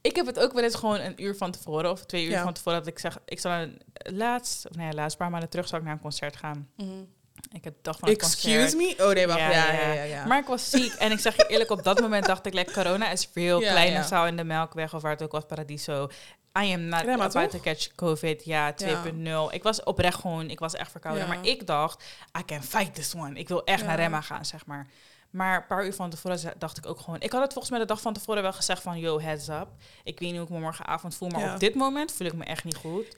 [0.00, 2.42] ik heb het ook wel eens gewoon een uur van tevoren of twee uur Ja.
[2.42, 5.48] van tevoren dat ik zeg, ik zal een, laatst, of nee, laatst een paar maanden
[5.50, 6.68] terug zal ik naar een concert gaan.
[6.76, 6.90] Mhm.
[7.52, 8.94] Ik heb dag van Excuse me?
[8.98, 9.38] Oh nee, wacht.
[9.38, 10.02] Ja, Ja, ja, ja, ja.
[10.02, 12.54] ja, Maar ik was ziek en ik zeg je eerlijk, op dat moment dacht ik,
[12.54, 13.28] like, corona is.
[13.34, 14.02] Ja, Kleine ja.
[14.02, 16.08] zaal in de Melkweg of waar het ook was, Paradiso.
[16.62, 17.60] I am not Crema, about toch?
[17.60, 18.44] to catch COVID.
[18.44, 19.52] Ja, 2.0.
[19.54, 21.22] Ik was oprecht gewoon, ik was echt verkouden.
[21.26, 21.28] Ja.
[21.34, 22.04] Maar ik dacht,
[22.38, 23.34] I can fight this one.
[23.38, 23.86] Ik wil echt Ja.
[23.86, 24.86] naar Remma gaan, zeg maar.
[25.30, 27.20] Maar een paar uur van tevoren dacht ik ook gewoon...
[27.20, 28.98] Ik had het volgens mij de dag van tevoren wel gezegd van...
[28.98, 29.66] Yo, heads up.
[30.04, 31.54] Ik weet niet hoe ik me morgenavond voel, maar Ja.
[31.54, 33.16] op dit moment voel ik me echt niet goed.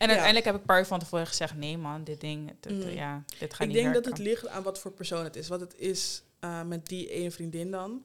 [0.00, 1.54] En uiteindelijk heb ik een paar van tevoren gezegd...
[1.56, 2.88] Nee man, dit ding, het- Mm.
[2.90, 5.48] ja, dit gaat Ik niet denk dat het ligt aan wat voor persoon het is.
[5.48, 8.02] Wat het is eh, met die ene vriendin dan.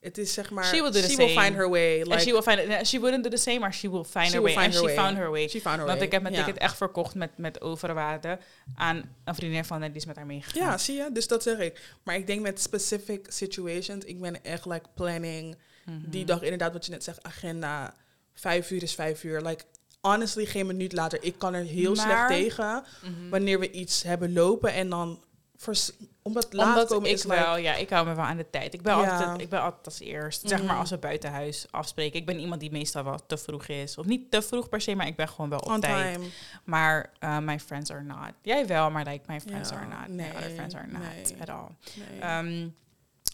[0.00, 1.98] Het is zeg maar, She will do the she will find her way.
[1.98, 4.26] And Like, she will find it, she wouldn't do the same, maar she will find
[4.26, 4.64] She her will way.
[4.64, 4.94] find and her she way.
[5.04, 5.48] found her way.
[5.48, 6.06] she found her Want way.
[6.06, 8.38] ik heb mijn ticket echt verkocht met, met overwaarde
[8.74, 10.62] aan een vriendin van haar die is met haar meegegaan.
[10.62, 11.08] Ja, zie je?
[11.12, 11.94] Dus dat zeg ik.
[12.02, 15.56] Maar ik denk met specific situations, ik ben echt like planning.
[15.84, 15.96] Mhm.
[16.10, 17.94] Die dag inderdaad, wat je net zegt, agenda.
[18.34, 19.40] Vijf uur is vijf uur.
[19.40, 19.64] Like,
[20.02, 21.22] honestly, geen minuut later.
[21.22, 23.28] Ik kan er heel slecht tegen Mhm.
[23.30, 25.20] wanneer we iets hebben lopen en dan...
[25.56, 25.90] Vers,
[26.22, 28.50] omdat laat Omdat komen ik is wel, like, ja, ik hou me wel aan de
[28.50, 28.74] tijd.
[28.74, 29.10] Ik ben, Ja.
[29.18, 30.48] altijd, ik ben altijd als eerst.
[30.48, 30.78] Zeg maar Mhm.
[30.78, 32.18] als we buiten huis afspreken.
[32.20, 33.98] Ik ben iemand die meestal wel te vroeg is.
[33.98, 36.14] Of niet te vroeg per se, maar ik ben gewoon wel op on tijd.
[36.14, 36.26] time.
[36.64, 38.32] Maar uh, my friends are not.
[38.42, 40.08] Jij wel, maar like my friends Ja, are not.
[40.08, 41.40] my nee, other friends are not nee.
[41.40, 41.68] at all.
[42.10, 42.20] Nee.
[42.20, 42.68] Ehm,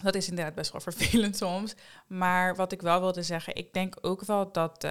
[0.03, 1.75] dat is inderdaad best wel vervelend soms.
[2.07, 4.87] Maar wat ik wel wilde zeggen, ik denk ook wel dat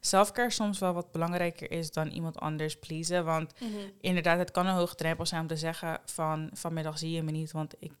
[0.00, 3.24] selfcare soms wel wat belangrijker is dan iemand anders pleasen.
[3.24, 3.70] Want Mhm.
[4.00, 7.30] inderdaad, het kan een hoge drempel zijn om te zeggen van vanmiddag zie je me
[7.30, 7.92] niet, want ik,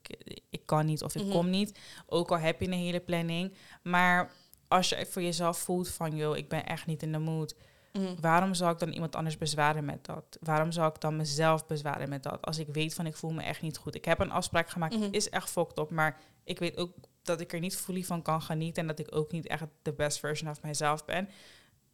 [0.50, 1.32] ik kan niet of ik Mhm.
[1.32, 1.78] kom niet.
[2.06, 3.52] Ook al heb je een hele planning.
[3.82, 4.30] Maar
[4.68, 7.54] als je voor jezelf voelt van, joh, ik ben echt niet in de mood.
[7.98, 8.20] Mhm.
[8.20, 10.38] Waarom zou ik dan iemand anders bezwaren met dat?
[10.40, 12.42] Waarom zou ik dan mezelf bezwaren met dat?
[12.42, 13.94] Als ik weet van ik voel me echt niet goed.
[13.94, 15.90] Ik heb een afspraak gemaakt, het is echt fucked op.
[15.90, 16.92] Maar ik weet ook
[17.22, 18.82] dat ik er niet fully van kan genieten.
[18.82, 21.28] En dat ik ook niet echt de best version of mezelf ben.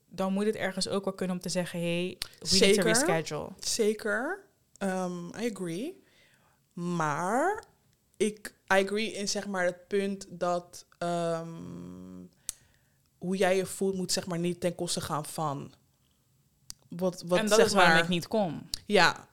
[0.07, 1.80] Dan moet het ergens ook wel kunnen om te zeggen...
[1.80, 2.84] Hey, we need to Zeker.
[2.84, 3.48] reschedule.
[3.59, 4.44] Zeker.
[4.78, 6.03] Um, I agree.
[6.72, 7.64] Maar
[8.16, 11.48] ik I agree in zeg maar het punt dat ehm,
[13.18, 15.72] hoe jij je voelt moet zeg maar niet ten koste gaan van
[16.91, 18.68] wat wat en dat zeg is waarom maar ik niet kom.
[18.86, 19.28] ja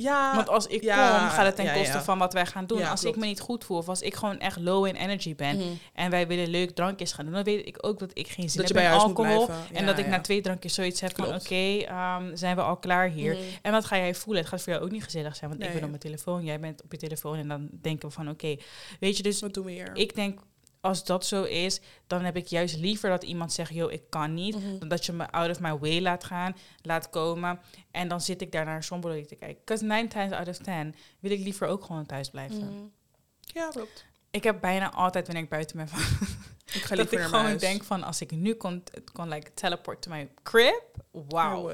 [0.00, 2.02] ja Want als ik ja, kom, gaat het ten ja, koste ja.
[2.02, 2.84] van wat wij gaan doen.
[2.84, 3.16] Als klopt.
[3.16, 5.56] ik me niet goed voel of als ik gewoon echt low in energy ben...
[5.56, 5.68] Mhm.
[5.94, 7.34] en wij willen leuk drankjes gaan doen...
[7.34, 9.48] dan weet ik ook dat ik geen zin dat heb bij in alcohol.
[9.72, 11.34] En dat ik na twee drankjes zoiets heb van...
[11.34, 13.32] Oké, ehm, zijn we al klaar hier?
[13.32, 13.42] Mhm.
[13.62, 14.42] En wat ga jij voelen?
[14.42, 15.50] Het gaat voor jou ook niet gezellig zijn.
[15.50, 17.36] Want ik ben op mijn telefoon, jij bent op je telefoon.
[17.36, 18.56] En dan denken we van, oké,
[19.00, 20.40] weet je, dus wat doen we hier ik denk...
[20.80, 23.74] Als dat zo is, dan heb ik juist liever dat iemand zegt...
[23.74, 24.56] yo, ik kan niet.
[24.56, 24.78] Mhm.
[24.78, 27.60] Dan dat je me out of my way laat gaan, laat komen.
[27.90, 29.58] En dan zit ik daar naar Sombololi te kijken.
[29.64, 32.58] Because nine times out of ten wil ik liever ook gewoon thuis blijven.
[32.58, 32.84] Mhm.
[33.40, 36.00] ja klopt Ik heb bijna altijd, wanneer ik buiten ben, van,
[36.78, 37.60] ik ga dat liever ik naar gewoon mijn huis.
[37.60, 38.02] denk van...
[38.02, 41.70] als ik nu kon, kon like, teleport to my crib, wauw.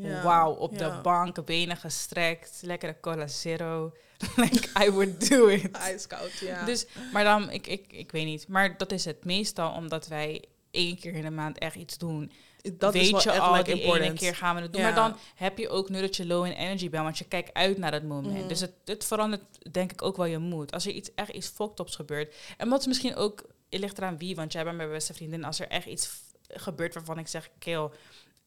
[0.00, 3.92] Ja, Wauw, op de bank, benen gestrekt, lekkere cola zero.
[4.36, 5.70] like, I would do it.
[5.70, 8.48] ijskoud ja Dus, maar dan, ik, ik, ik weet niet.
[8.48, 12.32] Maar dat is het meestal omdat wij één keer in de maand echt iets doen.
[12.72, 14.04] dat weet is wel je echt al, like die important.
[14.04, 14.82] ene keer gaan we het doen.
[14.82, 14.86] Ja.
[14.86, 17.54] Maar dan heb je ook nu dat je low in energy bent, want je kijkt
[17.54, 18.38] uit naar dat moment.
[18.38, 18.48] Mhm.
[18.48, 20.72] Dus het, het verandert denk ik ook wel je moed.
[20.72, 22.34] Als er iets, echt iets fucked ups gebeurt.
[22.56, 25.44] En wat is misschien ook, het ligt eraan wie, want jij bent mijn beste vriendin.
[25.44, 26.10] Als er echt iets
[26.48, 27.88] gebeurt waarvan ik zeg, kill,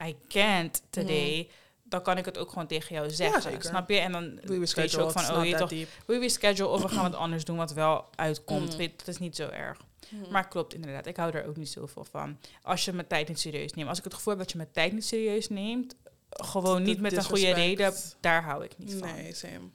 [0.03, 1.49] I can't today...
[1.91, 3.61] Dan kan ik het ook gewoon tegen jou zeggen.
[3.63, 3.97] snap je?
[3.99, 5.69] En dan we weet je ook van, oh, je toch,
[6.05, 8.67] we reschedule of we gaan wat anders doen wat wel uitkomt.
[8.67, 8.77] Mhm.
[8.77, 9.77] Weet, dat is niet zo erg.
[10.09, 10.31] Mhm.
[10.31, 12.37] Maar klopt inderdaad, ik hou er ook niet zoveel van.
[12.61, 13.89] Als je mijn tijd niet serieus neemt.
[13.89, 15.95] Als ik het gevoel heb dat je mijn tijd niet serieus neemt,
[16.29, 19.13] gewoon niet met een goede reden, daar hou ik niet van.
[19.15, 19.69] nee same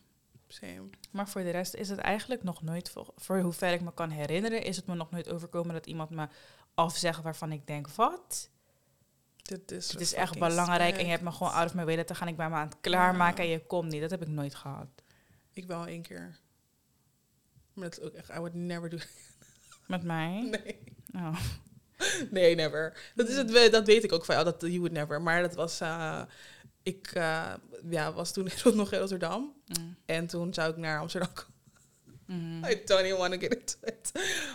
[0.48, 3.94] same Maar voor de rest is het eigenlijk nog nooit, voor, voor hoever ik me
[3.94, 6.28] kan herinneren, is het me nog nooit overkomen dat iemand me
[6.74, 8.50] afzegt waarvan ik denk, wat?
[9.47, 11.97] Dit is, Het is echt belangrijk en je hebt me gewoon out of my way
[11.97, 12.28] laten gaan.
[12.28, 14.01] Ik ben me aan het klaarmaken en je komt niet.
[14.01, 14.88] Dat heb ik nooit gehad.
[15.53, 16.38] Ik wel één keer.
[17.72, 18.97] Maar dat is ook echt, I would never do.
[19.86, 20.49] Met mij?
[20.51, 20.78] Nee.
[21.14, 21.38] Oh.
[22.30, 23.12] Nee, never.
[23.14, 25.22] Dat, is het, dat weet ik ook van jou, dat you would never.
[25.22, 26.22] Maar dat was, eh,
[26.82, 27.53] ik eh,
[27.90, 29.55] ja, was toen nog in Rotterdam.
[29.66, 29.97] Mm.
[30.05, 31.55] En toen zou ik naar Amsterdam komen.
[32.26, 32.64] Mhm.
[32.64, 34.12] I don't even want to get into it.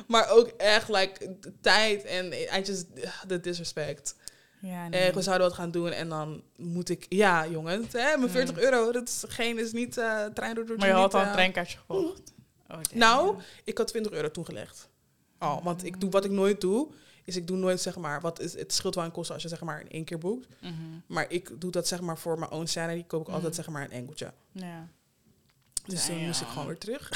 [0.07, 2.85] Maar ook echt, like, de tijd en I just,
[3.27, 4.15] the disrespect.
[4.61, 8.57] Ja, we zouden wat gaan doen en dan moet ik, ja jongen, hè, mijn 40
[8.57, 11.33] euro, dat is geen, is niet uh, trein door Maar je had al een eh,
[11.33, 12.33] treinkaartje gekocht?
[12.67, 12.97] Oh, damn.
[12.97, 14.89] Nou, ik had 20 euro toegelegd.
[15.39, 16.87] Oh, want ik doe wat ik nooit doe,
[17.23, 19.49] is ik doe nooit zeg maar, wat is, het scheelt wel aan kosten als je
[19.49, 20.47] zeg maar in één keer boekt.
[20.61, 20.73] Mhm.
[21.07, 23.35] Maar ik doe dat zeg maar voor mijn own sanity, koop ik Mhm.
[23.35, 24.31] altijd zeg maar een enkeltje.
[24.51, 24.87] Ja.
[25.85, 27.09] Dus toen moest ik gewoon weer terug.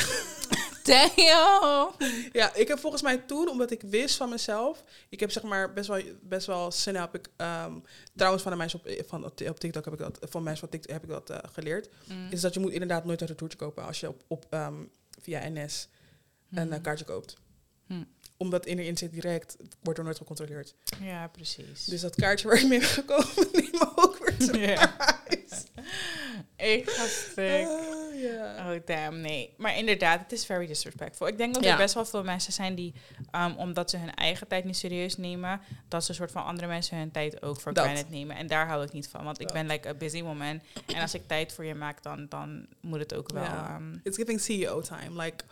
[0.85, 1.91] Damn!
[2.31, 5.73] ja, ik heb volgens mij toen, omdat ik wist van mezelf, ik heb zeg maar
[5.73, 7.73] best wel, best wel snel heb ik, ehm,
[8.15, 10.91] trouwens van de mensen op, van, op TikTok heb ik dat, van mensen op TikTok
[10.91, 12.27] heb ik dat eh, geleerd, Mm.
[12.29, 14.83] is dat je moet inderdaad nooit uit toertje kopen als je op, op ehm,
[15.21, 15.87] via NS
[16.51, 17.37] een eh, kaartje koopt.
[17.87, 18.03] Hm.
[18.37, 20.75] Omdat in erin zit direct, wordt er nooit gecontroleerd.
[21.01, 21.85] Ja, precies.
[21.85, 24.95] Dus dat kaartje waar ik mee ben gekomen, neem ook weer terug Ja.
[26.75, 27.67] ik ga stuk.
[28.21, 28.71] Ja.
[28.73, 29.53] Oh, damn, nee.
[29.57, 31.27] Maar inderdaad, het is very disrespectful.
[31.27, 31.71] Ik denk dat Ja.
[31.71, 32.93] er best wel veel mensen zijn die,
[33.31, 36.67] um, omdat ze hun eigen tijd niet serieus nemen, dat ze een soort van andere
[36.67, 38.35] mensen hun tijd ook voor granted nemen.
[38.35, 40.61] En daar hou ik niet van, want ik ben like a busy woman.
[40.85, 43.43] En als ik tijd voor je maak, dan, dan moet het ook wel...
[43.69, 45.21] Um, It's giving CEO time.
[45.23, 45.43] Like,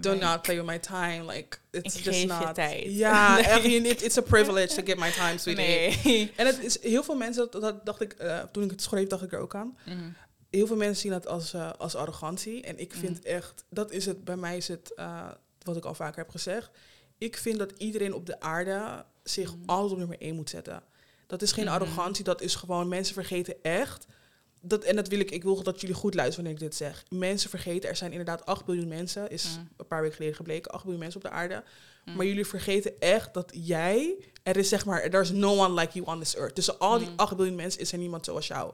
[0.00, 1.24] do like- not play with my time.
[1.32, 2.54] Like, it's Ik just geef je not.
[2.54, 2.84] tijd.
[2.84, 4.02] Ja, echt.
[4.02, 5.64] It's a privilege to get my time, sweetie.
[6.04, 6.32] Nee.
[6.36, 9.06] En het is heel veel mensen, dat, dat dacht ik, eh, toen ik het schreef,
[9.08, 9.78] dacht ik er ook aan.
[9.86, 9.96] Mhm.
[10.50, 12.62] Heel veel mensen zien dat als, eh, als arrogantie.
[12.62, 13.26] En ik vind Mhm.
[13.28, 15.28] echt, dat is het, bij mij is het, eh,
[15.62, 16.70] wat ik al vaker heb gezegd.
[17.18, 19.62] Ik vind dat iedereen op de aarde zich Mhm.
[19.66, 20.82] alles op nummer één moet zetten.
[21.26, 21.74] Dat is geen Mhm.
[21.74, 24.06] arrogantie, dat is gewoon, mensen vergeten echt.
[24.60, 27.04] Dat, en dat wil ik, ik wil dat jullie goed luisteren wanneer ik dit zeg.
[27.08, 29.64] Mensen vergeten, er zijn inderdaad 8 biljoen mensen, is Mhm.
[29.76, 31.64] een paar weken geleden gebleken, 8 biljoen mensen op de aarde.
[32.04, 32.16] Mhm.
[32.16, 36.06] Maar jullie vergeten echt dat jij, er is zeg maar, there's no one like you
[36.06, 36.54] on this earth.
[36.54, 37.12] Tussen al die Mm.
[37.16, 38.72] 8 biljoen mensen is er niemand zoals jou.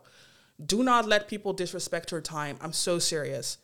[0.57, 2.55] Do not let people disrespect your time.
[2.65, 3.59] I'm so serious.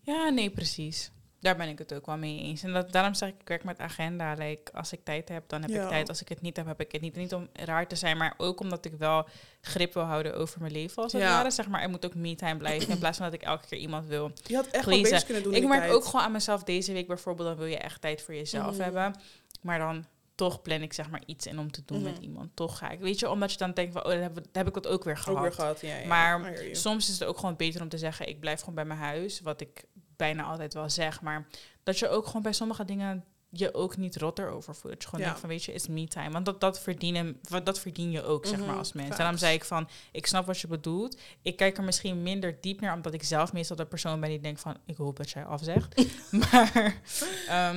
[0.00, 1.10] Ja, nee, precies.
[1.42, 2.62] Daar ben ik het ook wel mee eens.
[2.62, 4.32] En dat, daarom zeg ik, ik werk met agenda.
[4.34, 5.82] Like, als ik tijd heb, dan heb Ja.
[5.82, 6.08] ik tijd.
[6.08, 7.16] Als ik het niet heb, heb ik het niet.
[7.16, 9.28] Niet om raar te zijn, maar ook omdat ik wel
[9.60, 11.28] grip wil houden over mijn leven, als het Ja.
[11.28, 11.50] ware.
[11.50, 14.06] Zeg maar, er moet ook me-time blijven, in plaats van dat ik elke keer iemand
[14.06, 14.32] wil.
[14.46, 15.92] Je had echt bezig kunnen doen ik merk tijd.
[15.92, 18.82] ook gewoon aan mezelf deze week bijvoorbeeld, dan wil je echt tijd voor jezelf Mhm.
[18.82, 19.14] hebben.
[19.62, 22.22] Maar dan toch plan ik zeg maar iets in om te doen met Mhm.
[22.22, 22.56] iemand.
[22.56, 23.00] Toch ga ik.
[23.00, 25.04] Weet je, omdat je dan denkt van, oh, dan heb, dan heb ik dat ook
[25.04, 25.36] weer gehad.
[25.36, 25.96] Ook weer gehad, ja.
[25.96, 26.06] ja.
[26.06, 26.54] Maar.
[26.72, 29.40] Soms is het ook gewoon beter om te zeggen, ik blijf gewoon bij mijn huis.
[29.40, 29.84] Wat ik
[30.16, 31.20] bijna altijd wel zeg.
[31.20, 31.46] Maar
[31.82, 34.92] dat je ook gewoon bij sommige dingen je ook niet rotter over voelt.
[34.92, 35.26] Dat je gewoon Ja.
[35.26, 36.30] denkt van, weet je, is me time.
[36.30, 39.06] Want dat, dat, verdienen, wat- dat verdien je ook, zeg maar, Mhm, als mens.
[39.06, 39.20] facts.
[39.20, 41.20] Daarom zei ik van, ik snap wat je bedoelt.
[41.42, 44.40] Ik kijk er misschien minder diep naar, omdat ik zelf meestal de persoon ben die
[44.40, 46.04] denkt van, ik hoop dat jij afzegt.
[46.50, 47.00] maar,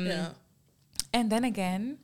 [0.04, 0.34] ja.
[1.10, 2.00] en then again,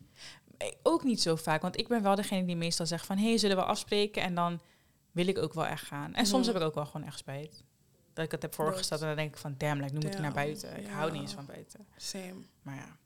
[0.83, 1.61] ook niet zo vaak.
[1.61, 3.17] Want ik ben wel degene die meestal zegt van...
[3.17, 4.21] hé, hey, zullen we afspreken?
[4.21, 4.59] En dan
[5.11, 6.13] wil ik ook wel echt gaan.
[6.13, 6.53] En soms Mhm.
[6.53, 7.63] heb ik ook wel gewoon echt spijt.
[8.21, 9.55] Dat ik het heb voorgesteld en dan denk ik van...
[9.57, 10.77] damn, like, nu moet ik naar buiten.
[10.79, 11.87] Ik hou niet eens van buiten.
[11.97, 12.35] Same.
[12.61, 12.97] Maar ja,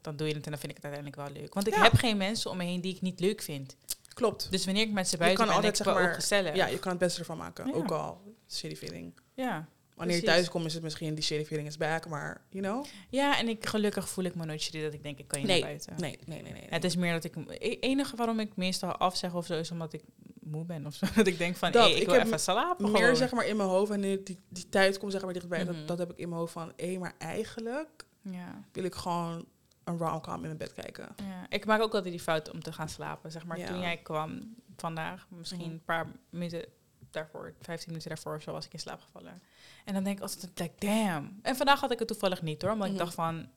[0.00, 1.54] dan doe je het en dan vind ik het uiteindelijk wel leuk.
[1.54, 3.76] Want ik heb geen mensen om me heen die ik niet leuk vind.
[4.14, 4.50] Klopt.
[4.50, 6.54] Dus wanneer ik met ze Je buiten kan ben, altijd, ik zeg wel maar, gezellig.
[6.54, 7.74] Ja, je kan het beste ervan maken.
[7.74, 9.20] Ook al shitty feeling.
[9.34, 9.68] ja.
[9.94, 12.84] Wanneer je thuis komt is het misschien die shitty feeling is back, maar you know?
[13.08, 15.46] Ja, en ik, gelukkig voel ik me nooit shitty dat ik denk, ik kan je
[15.46, 15.60] Nee.
[15.60, 15.94] naar buiten.
[15.96, 16.66] Nee, nee, nee, nee.
[16.68, 17.34] Het is meer dat ik...
[17.34, 20.02] Het enige waarom ik meestal afzeg of zo is omdat ik
[20.46, 21.06] moe ben of zo.
[21.16, 23.16] Dat ik denk van, Dat, hey, ik, ik wil even slapen meer gewoon.
[23.16, 25.64] zeg maar in mijn hoofd wanneer die, die tijd komt zeg maar dichtbij.
[25.64, 25.72] Mhm.
[25.72, 29.44] Dat, dat heb ik in mijn hoofd van, hé, maar eigenlijk Ja, wil ik gewoon
[29.84, 31.08] een rom-com in mijn bed kijken.
[31.16, 31.46] ja.
[31.48, 33.30] Ik maak ook altijd die fout om te gaan slapen.
[33.32, 33.66] Zeg maar, Ja.
[33.66, 35.70] toen jij kwam vandaag, misschien Mhm.
[35.70, 36.64] een paar minuten
[37.10, 39.42] daarvoor, 15 minuten daarvoor of zo, was ik in slaap gevallen.
[39.84, 41.38] En dan denk ik altijd, like, damn.
[41.42, 42.96] En vandaag had ik het toevallig niet hoor, omdat Mhm.
[42.96, 43.48] ik dacht van,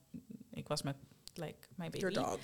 [0.52, 0.96] ik was met,
[1.40, 2.06] like, mijn baby.
[2.06, 2.38] Your dog.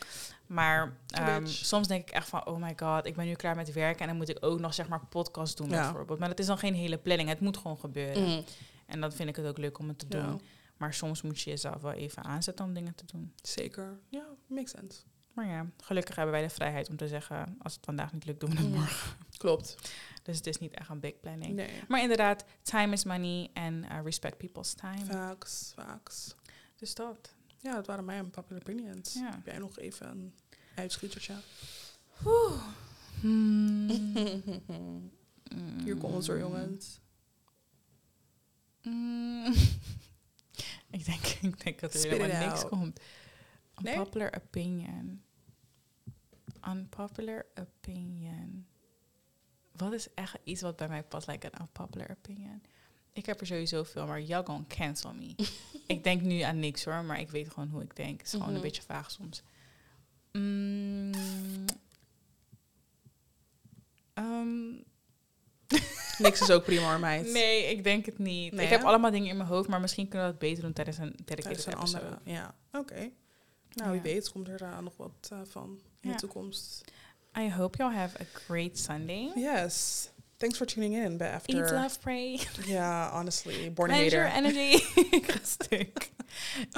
[0.47, 3.72] Maar ehm, soms denk ik echt van, oh my god, ik ben nu klaar met
[3.72, 5.82] werken en dan moet ik ook nog zeg maar podcast doen Ja.
[5.82, 6.18] bijvoorbeeld.
[6.18, 8.22] Maar dat is dan geen hele planning, het moet gewoon gebeuren.
[8.22, 8.42] Mhm.
[8.86, 10.20] En dan vind ik het ook leuk om het te doen.
[10.20, 10.36] Ja,
[10.76, 13.32] Maar soms moet je jezelf wel even aanzetten om dingen te doen.
[13.42, 13.99] zeker.
[14.09, 15.01] Ja, makes sense.
[15.32, 17.57] Maar ja, gelukkig hebben wij de vrijheid om te zeggen...
[17.62, 18.78] als het vandaag niet lukt, doen we het Mhm.
[18.78, 19.16] morgen.
[19.36, 19.76] Klopt.
[20.22, 21.55] Dus het is niet echt een big planning.
[21.55, 21.70] Nee.
[21.88, 25.05] Maar inderdaad, time is money en uh, respect people's time.
[25.05, 26.34] Facts, facts.
[26.76, 27.34] Dus dat.
[27.66, 29.14] Ja, dat waren mijn popular opinions.
[29.14, 29.30] Ja.
[29.30, 30.34] Heb jij nog even een
[30.74, 31.34] uitschietertje?
[33.20, 33.88] Hmm.
[35.84, 37.00] Hier komt het hoor, jongens.
[38.82, 39.46] Mm.
[40.96, 42.68] ik, denk, ik denk dat er Spit helemaal niks out.
[42.68, 43.00] komt.
[43.76, 43.94] Nee?
[43.94, 45.22] Unpopular opinion.
[46.68, 48.66] Unpopular opinion.
[49.72, 52.62] Wat is echt iets wat bij mij past, like een unpopular opinion?
[53.16, 55.34] Ik heb er sowieso veel, maar y'all gonna cancel me.
[55.94, 58.16] ik denk nu aan niks hoor, maar ik weet gewoon hoe ik denk.
[58.18, 58.56] Het is gewoon Mhm.
[58.56, 59.42] een beetje vaag soms.
[60.32, 61.12] Mm.
[64.14, 64.72] Ehm,
[66.18, 67.32] Niks is ook prima hoor, meid.
[67.32, 68.52] nee, ik denk het niet.
[68.52, 70.72] Nee, ik heb allemaal dingen in mijn hoofd, maar misschien kunnen we dat beter doen
[70.72, 72.18] tijdens een dedicated een andere.
[72.24, 73.10] Ja, oké.
[73.72, 74.02] Nou, wie Ja.
[74.02, 76.14] weet komt er uh, nog wat uh, van in Ja.
[76.14, 76.84] de toekomst.
[77.38, 79.30] I hope y'all have a great Sunday.
[79.34, 80.08] Yes.
[80.37, 81.62] Thanks for tuning in bij After.
[81.62, 82.41] Eat, love, pray.
[82.66, 83.70] Ja, honestly.
[83.74, 84.26] Born hater.
[84.26, 84.82] energy.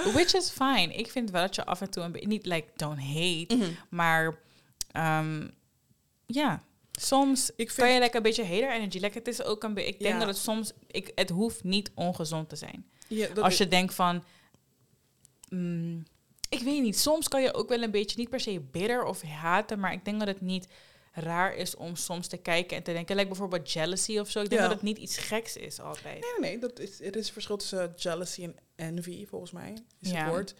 [0.14, 0.94] Which is fine.
[0.94, 2.28] Ik vind wel dat je af en toe een beetje...
[2.28, 3.56] Niet like, don't hate.
[3.56, 3.70] Mhm.
[3.88, 4.38] Maar
[4.92, 5.48] ehm,
[6.26, 7.86] ja, soms Ik vind...
[7.86, 8.98] kan je like, een beetje hater energy.
[8.98, 9.90] Like, het is ook een beetje...
[9.90, 10.72] Ik denk dat het soms...
[10.86, 12.86] Ik, het hoeft niet ongezond te zijn.
[13.40, 14.24] Als je denkt van...
[15.48, 16.04] mm,
[16.48, 16.98] ik weet niet.
[16.98, 18.18] Soms kan je ook wel een beetje...
[18.18, 19.80] Niet per se bitter of haten.
[19.80, 20.66] Maar ik denk dat het niet
[21.12, 23.14] raar is om soms te kijken en te denken.
[23.16, 24.40] Like bijvoorbeeld jealousy of zo.
[24.40, 24.66] Ik denk Ja.
[24.68, 26.20] dat het niet iets geks is altijd.
[26.20, 26.58] Nee, nee, nee.
[26.58, 29.72] Dat is, er is een verschil tussen jealousy en envy, volgens mij.
[30.00, 30.16] Is Ja.
[30.22, 30.54] het woord.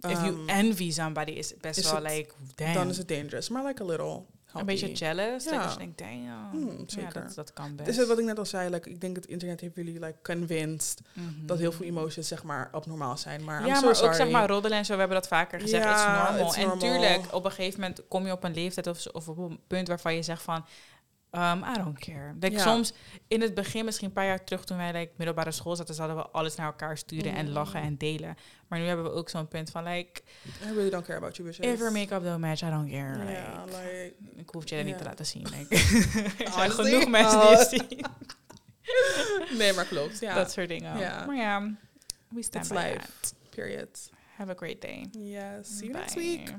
[0.00, 2.74] If you Um, envy somebody is het best is wel het- like, damn.
[2.74, 3.48] dan is het dangerous.
[3.48, 4.22] Maar like a little.
[4.58, 5.44] Een beetje jealous.
[5.44, 5.62] Ja.
[5.62, 6.48] Dat je denkt, damn.
[6.50, 7.78] Hmm, Ja, dat, dat kan best.
[7.78, 10.00] Het is het wat ik net al zei, like, ik denk het internet heeft jullie
[10.00, 11.00] like, convinced
[11.44, 13.44] dat heel veel emotions zeg maar abnormaal zijn.
[13.44, 14.10] Maar I'm ja, so maar sorry.
[14.10, 16.46] ook zeg maar roddelen en zo, we hebben dat vaker gezegd, Ja, it's normal.
[16.46, 19.38] it's en tuurlijk, op een gegeven moment kom je op een leeftijd of, of op
[19.38, 20.64] een punt waarvan je zegt van,
[21.36, 22.34] um, I don't care.
[22.40, 22.62] Like, Ja.
[22.62, 22.92] Soms
[23.28, 26.16] in het begin, misschien een paar jaar terug toen wij like, middelbare school zaten, zouden
[26.16, 28.34] we alles naar elkaar sturen en lachen en delen.
[28.68, 30.22] Maar nu hebben we ook zo'n punt van, like,
[30.62, 31.72] I really don't care about you bitches.
[31.72, 33.18] if your make-up don't match, I don't care.
[33.18, 34.14] Like, like...
[34.36, 35.46] ik hoef je dat niet te laten zien.
[35.58, 35.74] Like.
[36.44, 37.48] er zijn genoeg mensen Oh.
[37.48, 38.04] die het zien.
[39.58, 40.18] Nee, maar klopt.
[40.20, 40.34] Ja.
[40.34, 40.94] Dat soort dingen.
[41.26, 41.70] Maar ja,
[42.28, 42.98] we stand It's by life.
[43.20, 43.34] that.
[43.50, 44.10] Period.
[44.36, 45.06] Have a great day.
[45.12, 45.78] Yes.
[45.78, 46.52] See you next week.